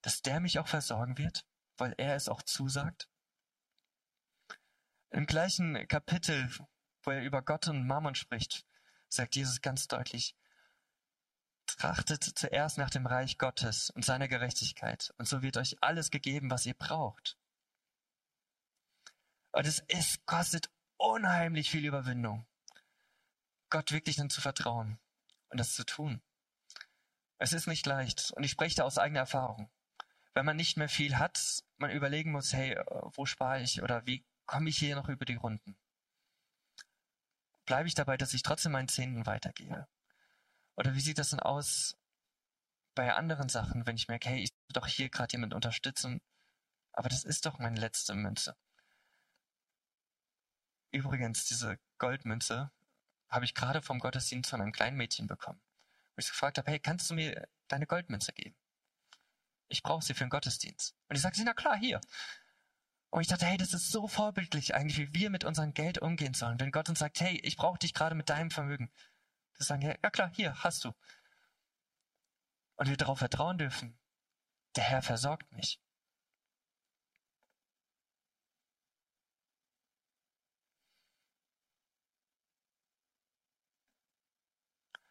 dass 0.00 0.22
der 0.22 0.40
mich 0.40 0.58
auch 0.58 0.68
versorgen 0.68 1.18
wird, 1.18 1.44
weil 1.76 1.94
er 1.98 2.16
es 2.16 2.28
auch 2.28 2.42
zusagt. 2.42 3.08
Im 5.10 5.26
gleichen 5.26 5.86
Kapitel, 5.88 6.50
wo 7.02 7.10
er 7.10 7.22
über 7.22 7.42
Gott 7.42 7.68
und 7.68 7.86
Mammon 7.86 8.14
spricht, 8.14 8.64
sagt 9.08 9.36
Jesus 9.36 9.60
ganz 9.60 9.88
deutlich, 9.88 10.34
Trachtet 11.66 12.22
zuerst 12.22 12.78
nach 12.78 12.90
dem 12.90 13.06
Reich 13.06 13.38
Gottes 13.38 13.90
und 13.90 14.04
seiner 14.04 14.28
Gerechtigkeit, 14.28 15.12
und 15.18 15.26
so 15.26 15.42
wird 15.42 15.56
euch 15.56 15.82
alles 15.82 16.10
gegeben, 16.10 16.50
was 16.50 16.66
ihr 16.66 16.74
braucht. 16.74 17.38
Und 19.52 19.66
es 19.66 19.80
ist, 19.88 20.24
kostet 20.26 20.70
unheimlich 20.96 21.70
viel 21.70 21.84
Überwindung, 21.84 22.46
Gott 23.70 23.90
wirklich 23.90 24.16
dann 24.16 24.30
zu 24.30 24.40
vertrauen 24.40 24.98
und 25.48 25.58
das 25.58 25.74
zu 25.74 25.84
tun. 25.84 26.22
Es 27.38 27.52
ist 27.52 27.66
nicht 27.66 27.86
leicht 27.86 28.30
und 28.32 28.44
ich 28.44 28.50
spreche 28.50 28.76
da 28.76 28.84
aus 28.84 28.98
eigener 28.98 29.20
Erfahrung. 29.20 29.70
Wenn 30.34 30.46
man 30.46 30.56
nicht 30.56 30.76
mehr 30.76 30.88
viel 30.88 31.18
hat, 31.18 31.64
man 31.76 31.90
überlegen 31.90 32.32
muss, 32.32 32.52
hey, 32.52 32.78
wo 33.14 33.26
spare 33.26 33.62
ich 33.62 33.82
oder 33.82 34.06
wie 34.06 34.24
komme 34.46 34.68
ich 34.68 34.78
hier 34.78 34.94
noch 34.94 35.08
über 35.08 35.24
die 35.24 35.36
Runden? 35.36 35.76
Bleibe 37.64 37.88
ich 37.88 37.94
dabei, 37.94 38.16
dass 38.16 38.34
ich 38.34 38.42
trotzdem 38.42 38.72
meinen 38.72 38.88
Zehnten 38.88 39.26
weitergehe? 39.26 39.88
Oder 40.76 40.94
wie 40.94 41.00
sieht 41.00 41.18
das 41.18 41.30
denn 41.30 41.40
aus 41.40 41.96
bei 42.94 43.14
anderen 43.14 43.48
Sachen, 43.48 43.86
wenn 43.86 43.96
ich 43.96 44.08
merke, 44.08 44.28
hey, 44.28 44.42
ich 44.42 44.50
will 44.50 44.74
doch 44.74 44.86
hier 44.86 45.08
gerade 45.08 45.32
jemand 45.32 45.54
unterstützen, 45.54 46.20
aber 46.92 47.08
das 47.08 47.24
ist 47.24 47.46
doch 47.46 47.58
meine 47.58 47.80
letzte 47.80 48.14
Münze. 48.14 48.56
Übrigens, 50.90 51.46
diese 51.46 51.78
Goldmünze 51.98 52.70
habe 53.28 53.46
ich 53.46 53.54
gerade 53.54 53.80
vom 53.80 53.98
Gottesdienst 53.98 54.50
von 54.50 54.60
einem 54.60 54.72
kleinen 54.72 54.98
Mädchen 54.98 55.26
bekommen. 55.26 55.60
Wo 56.14 56.18
ich 56.18 56.28
gefragt 56.28 56.58
habe, 56.58 56.70
hey, 56.70 56.78
kannst 56.78 57.08
du 57.08 57.14
mir 57.14 57.48
deine 57.68 57.86
Goldmünze 57.86 58.32
geben? 58.32 58.54
Ich 59.68 59.82
brauche 59.82 60.04
sie 60.04 60.12
für 60.12 60.24
den 60.24 60.30
Gottesdienst. 60.30 60.94
Und 61.08 61.16
ich 61.16 61.22
sagte 61.22 61.38
sie, 61.38 61.44
na 61.44 61.54
klar, 61.54 61.78
hier. 61.78 61.98
Und 63.08 63.22
ich 63.22 63.28
dachte, 63.28 63.46
hey, 63.46 63.56
das 63.56 63.72
ist 63.72 63.90
so 63.90 64.06
vorbildlich 64.06 64.74
eigentlich, 64.74 64.98
wie 64.98 65.14
wir 65.14 65.30
mit 65.30 65.44
unserem 65.44 65.72
Geld 65.72 65.98
umgehen 65.98 66.34
sollen. 66.34 66.60
Wenn 66.60 66.72
Gott 66.72 66.90
uns 66.90 66.98
sagt, 66.98 67.20
hey, 67.20 67.38
ich 67.42 67.56
brauche 67.56 67.78
dich 67.78 67.94
gerade 67.94 68.14
mit 68.14 68.28
deinem 68.28 68.50
Vermögen. 68.50 68.90
Wir 69.56 69.64
sagen, 69.66 69.82
ja, 69.82 69.94
ja 70.02 70.10
klar, 70.10 70.30
hier 70.34 70.54
hast 70.62 70.84
du. 70.84 70.92
Und 72.76 72.88
wir 72.88 72.96
darauf 72.96 73.18
vertrauen 73.18 73.58
dürfen, 73.58 73.98
der 74.76 74.84
Herr 74.84 75.02
versorgt 75.02 75.52
mich. 75.52 75.80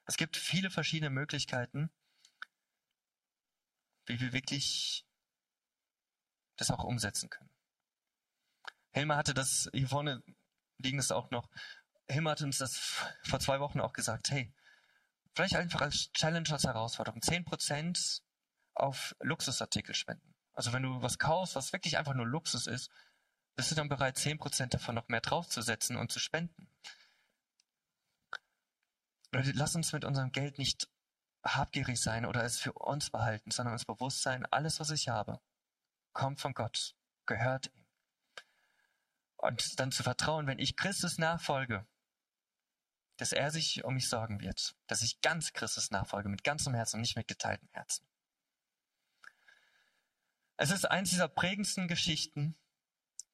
Es 0.05 0.17
gibt 0.17 0.35
viele 0.35 0.69
verschiedene 0.69 1.09
Möglichkeiten, 1.09 1.89
wie 4.05 4.19
wir 4.19 4.33
wirklich 4.33 5.05
das 6.57 6.69
auch 6.69 6.83
umsetzen 6.83 7.29
können. 7.29 7.49
Helmer 8.89 9.15
hatte 9.15 9.33
das, 9.33 9.69
hier 9.73 9.87
vorne 9.87 10.21
liegen 10.77 10.99
es 10.99 11.11
auch 11.11 11.31
noch, 11.31 11.49
Him 12.09 12.27
hat 12.27 12.41
uns 12.41 12.57
das 12.57 12.77
vor 13.23 13.39
zwei 13.39 13.59
Wochen 13.59 13.79
auch 13.79 13.93
gesagt, 13.93 14.31
hey, 14.31 14.53
vielleicht 15.33 15.55
einfach 15.55 15.81
als 15.81 16.11
Challenge, 16.11 16.49
als 16.51 16.63
Herausforderung, 16.63 17.21
10% 17.21 18.21
auf 18.73 19.15
Luxusartikel 19.19 19.95
spenden. 19.95 20.35
Also 20.53 20.73
wenn 20.73 20.83
du 20.83 21.01
was 21.01 21.17
kaufst, 21.17 21.55
was 21.55 21.73
wirklich 21.73 21.97
einfach 21.97 22.13
nur 22.13 22.27
Luxus 22.27 22.67
ist, 22.67 22.89
bist 23.55 23.71
du 23.71 23.75
dann 23.75 23.89
bereit, 23.89 24.17
zehn 24.17 24.37
Prozent 24.37 24.73
davon 24.73 24.95
noch 24.95 25.07
mehr 25.07 25.21
draufzusetzen 25.21 25.97
und 25.97 26.11
zu 26.11 26.19
spenden? 26.19 26.69
Leute, 29.31 29.51
lass 29.53 29.75
uns 29.75 29.93
mit 29.93 30.03
unserem 30.03 30.31
Geld 30.31 30.57
nicht 30.57 30.89
habgierig 31.43 32.01
sein 32.01 32.25
oder 32.25 32.43
es 32.43 32.59
für 32.59 32.73
uns 32.73 33.09
behalten, 33.09 33.51
sondern 33.51 33.73
uns 33.73 33.85
bewusst 33.85 34.21
sein, 34.21 34.45
alles, 34.47 34.79
was 34.79 34.91
ich 34.91 35.09
habe, 35.09 35.39
kommt 36.13 36.39
von 36.39 36.53
Gott, 36.53 36.95
gehört 37.25 37.67
ihm. 37.67 37.85
Und 39.37 39.79
dann 39.79 39.91
zu 39.91 40.03
vertrauen, 40.03 40.47
wenn 40.47 40.59
ich 40.59 40.75
Christus 40.75 41.17
nachfolge, 41.17 41.87
dass 43.21 43.33
er 43.33 43.51
sich 43.51 43.83
um 43.83 43.93
mich 43.93 44.09
sorgen 44.09 44.41
wird, 44.41 44.75
dass 44.87 45.03
ich 45.03 45.21
ganz 45.21 45.53
Christus 45.53 45.91
nachfolge, 45.91 46.27
mit 46.27 46.43
ganzem 46.43 46.73
Herzen 46.73 46.95
und 46.95 47.01
nicht 47.01 47.15
mit 47.15 47.27
geteiltem 47.27 47.69
Herzen. 47.71 48.03
Es 50.57 50.71
ist 50.71 50.85
eins 50.85 51.11
dieser 51.11 51.27
prägendsten 51.27 51.87
Geschichten, 51.87 52.57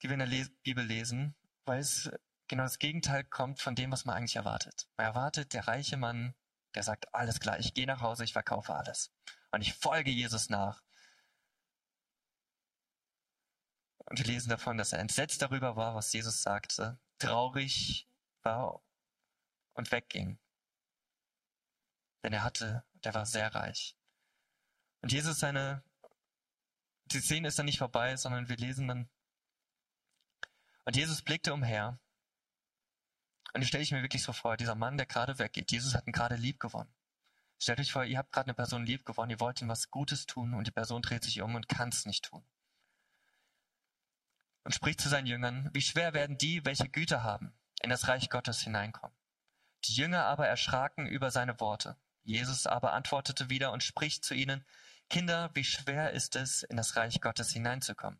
die 0.02 0.10
wir 0.10 0.20
in 0.20 0.30
der 0.30 0.48
Bibel 0.64 0.84
lesen, 0.84 1.36
weil 1.64 1.80
es 1.80 2.12
genau 2.50 2.64
das 2.64 2.80
Gegenteil 2.80 3.24
kommt 3.24 3.62
von 3.62 3.76
dem, 3.76 3.90
was 3.90 4.04
man 4.04 4.18
eigentlich 4.18 4.36
erwartet. 4.36 4.90
Man 4.98 5.08
erwartet, 5.08 5.54
der 5.54 5.70
reiche 5.70 5.96
Mann, 5.96 6.36
der 6.76 6.84
sagt, 6.84 7.16
alles 7.16 7.40
klar, 7.40 7.58
ich 7.58 7.74
gehe 7.74 7.88
nach 7.88 8.02
Hause, 8.02 8.26
ich 8.26 8.34
verkaufe 8.34 8.76
alles. 8.76 9.14
Und 9.52 9.62
ich 9.62 9.74
folge 9.74 10.12
Jesus 10.12 10.50
nach. 10.50 10.84
Und 14.00 14.20
wir 14.20 14.26
lesen 14.26 14.50
davon, 14.50 14.78
dass 14.78 14.92
er 14.92 15.00
entsetzt 15.00 15.42
darüber 15.42 15.78
war, 15.78 15.96
was 15.96 16.12
Jesus 16.12 16.42
sagte, 16.42 17.00
traurig 17.20 18.10
war 18.44 18.84
und 19.78 19.92
wegging. 19.92 20.38
Denn 22.24 22.34
er 22.34 22.44
hatte, 22.44 22.84
der 23.04 23.14
war 23.14 23.26
sehr 23.26 23.54
reich. 23.56 23.96
Und 25.02 25.12
Jesus 25.12 25.40
seine 25.40 25.84
die 27.12 27.22
Szene 27.22 27.48
ist 27.48 27.58
dann 27.58 27.66
nicht 27.66 27.78
vorbei, 27.78 28.16
sondern 28.18 28.50
wir 28.50 28.58
lesen 28.58 28.88
dann. 28.88 29.10
Und 30.86 30.96
Jesus 30.96 31.22
blickte 31.22 31.54
umher. 31.54 32.00
Und 33.54 33.62
ich 33.62 33.70
stelle 33.70 33.84
ich 33.84 33.92
mir 33.92 34.02
wirklich 34.02 34.24
so 34.24 34.34
vor, 34.34 34.58
dieser 34.58 34.76
Mann, 34.76 34.98
der 34.98 35.06
gerade 35.06 35.40
weggeht, 35.40 35.72
Jesus 35.72 35.96
hat 35.96 36.06
ihn 36.06 36.14
gerade 36.14 36.36
lieb 36.36 36.60
gewonnen. 36.60 36.94
Stellt 37.60 37.80
euch 37.80 37.92
vor, 37.92 38.04
ihr 38.04 38.18
habt 38.18 38.32
gerade 38.32 38.48
eine 38.48 38.54
Person 38.54 38.86
lieb 38.86 39.06
gewonnen, 39.06 39.32
ihr 39.32 39.40
wollt 39.40 39.62
ihm 39.62 39.70
was 39.70 39.90
Gutes 39.90 40.26
tun 40.28 40.54
und 40.54 40.68
die 40.68 40.72
Person 40.72 41.02
dreht 41.02 41.24
sich 41.24 41.42
um 41.42 41.56
und 41.56 41.68
kann 41.68 41.90
es 41.90 42.06
nicht 42.06 42.26
tun. 42.26 42.46
Und 44.64 44.76
spricht 44.76 45.02
zu 45.02 45.10
seinen 45.10 45.28
Jüngern, 45.28 45.70
wie 45.74 45.82
schwer 45.82 46.14
werden 46.14 46.38
die, 46.38 46.64
welche 46.66 46.90
Güter 46.90 47.24
haben, 47.24 47.58
in 47.82 47.90
das 47.90 48.08
Reich 48.08 48.30
Gottes 48.30 48.62
hineinkommen. 48.62 49.17
Die 49.88 49.94
Jünger 49.94 50.26
aber 50.26 50.48
erschraken 50.48 51.08
über 51.08 51.32
seine 51.32 51.60
Worte. 51.60 51.96
Jesus 52.24 52.68
aber 52.68 52.94
antwortete 52.94 53.50
wieder 53.50 53.72
und 53.72 53.84
spricht 53.84 54.26
zu 54.26 54.34
ihnen, 54.34 54.66
Kinder, 55.10 55.50
wie 55.54 55.64
schwer 55.64 56.12
ist 56.12 56.36
es, 56.36 56.64
in 56.64 56.76
das 56.76 56.98
Reich 56.98 57.22
Gottes 57.22 57.52
hineinzukommen. 57.52 58.20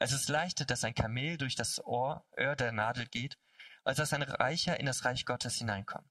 Es 0.00 0.12
ist 0.12 0.28
leichter, 0.28 0.64
dass 0.64 0.82
ein 0.82 0.94
Kamel 0.94 1.38
durch 1.38 1.54
das 1.54 1.84
Ohr, 1.84 2.26
Öhr 2.36 2.56
der 2.56 2.72
Nadel 2.72 3.06
geht, 3.06 3.38
als 3.84 3.98
dass 3.98 4.12
ein 4.12 4.22
Reicher 4.22 4.80
in 4.80 4.86
das 4.86 5.04
Reich 5.04 5.26
Gottes 5.26 5.56
hineinkommt. 5.56 6.08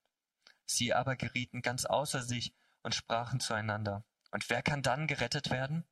Sie 0.66 0.94
aber 0.94 1.16
gerieten 1.16 1.62
ganz 1.62 1.86
außer 1.86 2.22
sich 2.22 2.54
und 2.84 2.96
sprachen 2.96 3.40
zueinander. 3.40 4.06
Und 4.32 4.50
wer 4.50 4.62
kann 4.62 4.82
dann 4.82 5.08
gerettet 5.08 5.50
werden? 5.50 5.86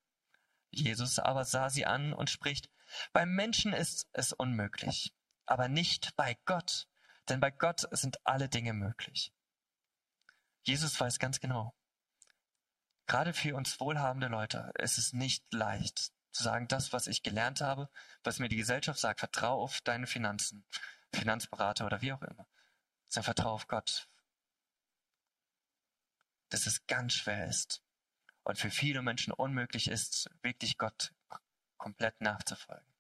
Jesus 0.70 1.20
aber 1.20 1.44
sah 1.44 1.70
sie 1.70 1.86
an 1.86 2.14
und 2.14 2.30
spricht, 2.30 2.70
beim 3.12 3.34
Menschen 3.36 3.74
ist 3.74 4.08
es 4.14 4.32
unmöglich, 4.32 5.14
aber 5.46 5.68
nicht 5.68 6.16
bei 6.16 6.38
Gott, 6.46 6.88
denn 7.30 7.40
bei 7.40 7.52
Gott 7.52 7.88
sind 7.92 8.20
alle 8.26 8.50
Dinge 8.50 8.74
möglich. 8.74 9.34
Jesus 10.64 11.00
weiß 11.00 11.20
ganz 11.20 11.40
genau, 11.40 11.74
Gerade 13.08 13.34
für 13.34 13.56
uns 13.56 13.80
wohlhabende 13.80 14.28
Leute 14.28 14.72
ist 14.80 14.98
es 14.98 15.14
nicht 15.14 15.52
leicht 15.54 16.12
zu 16.32 16.44
sagen, 16.44 16.68
das, 16.68 16.92
was 16.92 17.08
ich 17.08 17.24
gelernt 17.24 17.62
habe, 17.62 17.90
was 18.24 18.38
mir 18.38 18.50
die 18.50 18.58
Gesellschaft 18.58 19.00
sagt, 19.00 19.22
vertrau 19.22 19.64
auf 19.64 19.80
deine 19.82 20.08
Finanzen, 20.08 20.66
Finanzberater 21.14 21.86
oder 21.86 22.02
wie 22.02 22.12
auch 22.12 22.22
immer. 22.22 22.46
Sondern 23.08 23.34
vertrau 23.34 23.54
auf 23.54 23.68
Gott. 23.68 24.10
Dass 26.50 26.68
es 26.68 26.86
ganz 26.86 27.14
schwer 27.14 27.48
ist 27.48 27.82
und 28.44 28.58
für 28.58 28.70
viele 28.70 29.02
Menschen 29.02 29.32
unmöglich 29.32 29.90
ist, 29.90 30.30
wirklich 30.42 30.78
Gott 30.78 31.14
komplett 31.78 32.20
nachzufolgen. 32.20 32.94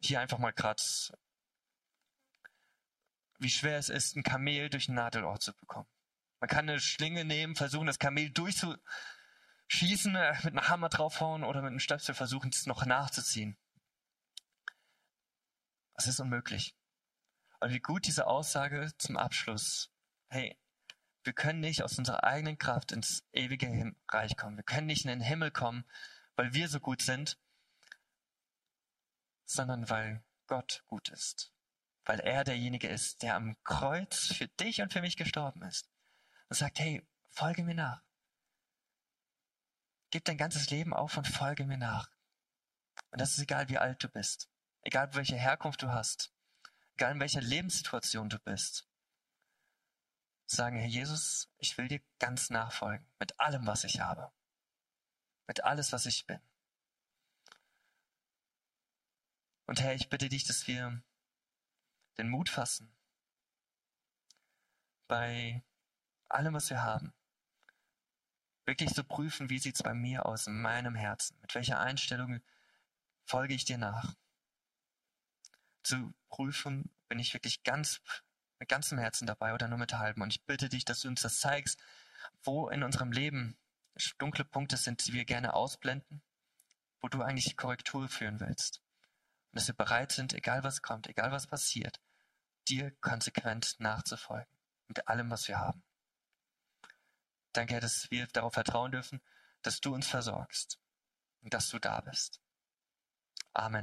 Hier 0.00 0.20
einfach 0.20 0.38
mal 0.38 0.52
gerade, 0.52 0.82
wie 3.38 3.50
schwer 3.50 3.78
es 3.78 3.88
ist, 3.88 4.16
ein 4.16 4.22
Kamel 4.22 4.70
durch 4.70 4.88
ein 4.88 4.94
Nadelrohr 4.94 5.40
zu 5.40 5.52
bekommen. 5.54 5.88
Man 6.40 6.48
kann 6.48 6.68
eine 6.68 6.80
Schlinge 6.80 7.24
nehmen, 7.24 7.56
versuchen, 7.56 7.86
das 7.86 7.98
Kamel 7.98 8.30
durchzuschießen, 8.30 10.14
äh, 10.14 10.34
mit 10.44 10.56
einem 10.56 10.68
Hammer 10.68 10.88
draufhauen 10.88 11.44
oder 11.44 11.62
mit 11.62 11.70
einem 11.70 11.80
Stöpsel 11.80 12.14
versuchen, 12.14 12.50
es 12.50 12.66
noch 12.66 12.84
nachzuziehen. 12.84 13.56
Das 15.94 16.06
ist 16.06 16.20
unmöglich. 16.20 16.76
Und 17.60 17.70
wie 17.70 17.80
gut 17.80 18.06
diese 18.06 18.26
Aussage 18.26 18.92
zum 18.98 19.16
Abschluss. 19.16 19.90
Hey, 20.28 20.58
wir 21.22 21.32
können 21.32 21.60
nicht 21.60 21.82
aus 21.82 21.98
unserer 21.98 22.24
eigenen 22.24 22.58
Kraft 22.58 22.92
ins 22.92 23.24
ewige 23.32 23.94
Reich 24.08 24.36
kommen. 24.36 24.56
Wir 24.56 24.64
können 24.64 24.86
nicht 24.86 25.04
in 25.04 25.10
den 25.10 25.22
Himmel 25.22 25.50
kommen, 25.50 25.84
weil 26.36 26.52
wir 26.52 26.68
so 26.68 26.80
gut 26.80 27.00
sind, 27.00 27.38
sondern 29.46 29.88
weil 29.88 30.22
Gott 30.46 30.82
gut 30.86 31.08
ist. 31.08 31.53
Weil 32.04 32.20
er 32.20 32.44
derjenige 32.44 32.88
ist, 32.88 33.22
der 33.22 33.34
am 33.34 33.56
Kreuz 33.64 34.32
für 34.34 34.48
dich 34.48 34.82
und 34.82 34.92
für 34.92 35.00
mich 35.00 35.16
gestorben 35.16 35.62
ist 35.62 35.88
und 36.48 36.56
sagt, 36.56 36.78
hey, 36.78 37.06
folge 37.30 37.64
mir 37.64 37.74
nach. 37.74 38.02
Gib 40.10 40.24
dein 40.24 40.38
ganzes 40.38 40.70
Leben 40.70 40.92
auf 40.92 41.16
und 41.16 41.26
folge 41.26 41.64
mir 41.64 41.78
nach. 41.78 42.10
Und 43.10 43.20
das 43.20 43.32
ist 43.32 43.40
egal, 43.40 43.68
wie 43.68 43.78
alt 43.78 44.02
du 44.02 44.08
bist, 44.08 44.48
egal 44.82 45.14
welche 45.14 45.36
Herkunft 45.36 45.82
du 45.82 45.90
hast, 45.90 46.32
egal 46.94 47.12
in 47.12 47.20
welcher 47.20 47.40
Lebenssituation 47.40 48.28
du 48.28 48.38
bist. 48.38 48.88
Sagen, 50.46 50.76
Herr 50.76 50.88
Jesus, 50.88 51.50
ich 51.58 51.76
will 51.78 51.88
dir 51.88 52.02
ganz 52.18 52.50
nachfolgen, 52.50 53.06
mit 53.18 53.40
allem, 53.40 53.66
was 53.66 53.84
ich 53.84 54.00
habe, 54.00 54.30
mit 55.46 55.64
alles, 55.64 55.90
was 55.92 56.06
ich 56.06 56.26
bin. 56.26 56.40
Und 59.66 59.80
Herr, 59.80 59.94
ich 59.94 60.10
bitte 60.10 60.28
dich, 60.28 60.44
dass 60.44 60.66
wir 60.66 61.02
den 62.18 62.28
Mut 62.28 62.48
fassen, 62.48 62.94
bei 65.06 65.62
allem, 66.28 66.54
was 66.54 66.70
wir 66.70 66.82
haben, 66.82 67.12
wirklich 68.66 68.94
zu 68.94 69.04
prüfen, 69.04 69.50
wie 69.50 69.58
sieht 69.58 69.76
es 69.76 69.82
bei 69.82 69.94
mir 69.94 70.26
aus, 70.26 70.46
in 70.46 70.60
meinem 70.60 70.94
Herzen, 70.94 71.36
mit 71.40 71.54
welcher 71.54 71.80
Einstellung 71.80 72.40
folge 73.24 73.54
ich 73.54 73.64
dir 73.64 73.78
nach. 73.78 74.14
Zu 75.82 76.14
prüfen, 76.28 76.90
bin 77.08 77.18
ich 77.18 77.34
wirklich 77.34 77.62
ganz 77.62 78.00
mit 78.58 78.68
ganzem 78.68 78.98
Herzen 78.98 79.26
dabei 79.26 79.52
oder 79.52 79.68
nur 79.68 79.78
mit 79.78 79.92
halbem. 79.92 80.22
Und 80.22 80.30
ich 80.30 80.44
bitte 80.44 80.68
dich, 80.68 80.84
dass 80.84 81.00
du 81.00 81.08
uns 81.08 81.22
das 81.22 81.40
zeigst, 81.40 81.78
wo 82.42 82.68
in 82.68 82.82
unserem 82.82 83.12
Leben 83.12 83.56
dunkle 84.18 84.44
Punkte 84.44 84.76
sind, 84.76 85.06
die 85.06 85.12
wir 85.12 85.24
gerne 85.24 85.54
ausblenden, 85.54 86.22
wo 87.00 87.08
du 87.08 87.22
eigentlich 87.22 87.56
Korrektur 87.56 88.08
führen 88.08 88.40
willst. 88.40 88.80
Und 89.50 89.60
dass 89.60 89.68
wir 89.68 89.74
bereit 89.74 90.12
sind, 90.12 90.32
egal 90.34 90.64
was 90.64 90.82
kommt, 90.82 91.06
egal 91.08 91.30
was 91.30 91.46
passiert, 91.46 92.00
dir 92.68 92.90
konsequent 93.00 93.76
nachzufolgen 93.78 94.52
mit 94.88 95.08
allem, 95.08 95.30
was 95.30 95.48
wir 95.48 95.58
haben. 95.58 95.82
Danke, 97.52 97.78
dass 97.80 98.10
wir 98.10 98.26
darauf 98.28 98.54
vertrauen 98.54 98.92
dürfen, 98.92 99.20
dass 99.62 99.80
du 99.80 99.94
uns 99.94 100.08
versorgst 100.08 100.78
und 101.42 101.54
dass 101.54 101.68
du 101.68 101.78
da 101.78 102.00
bist. 102.00 102.40
Amen. 103.52 103.82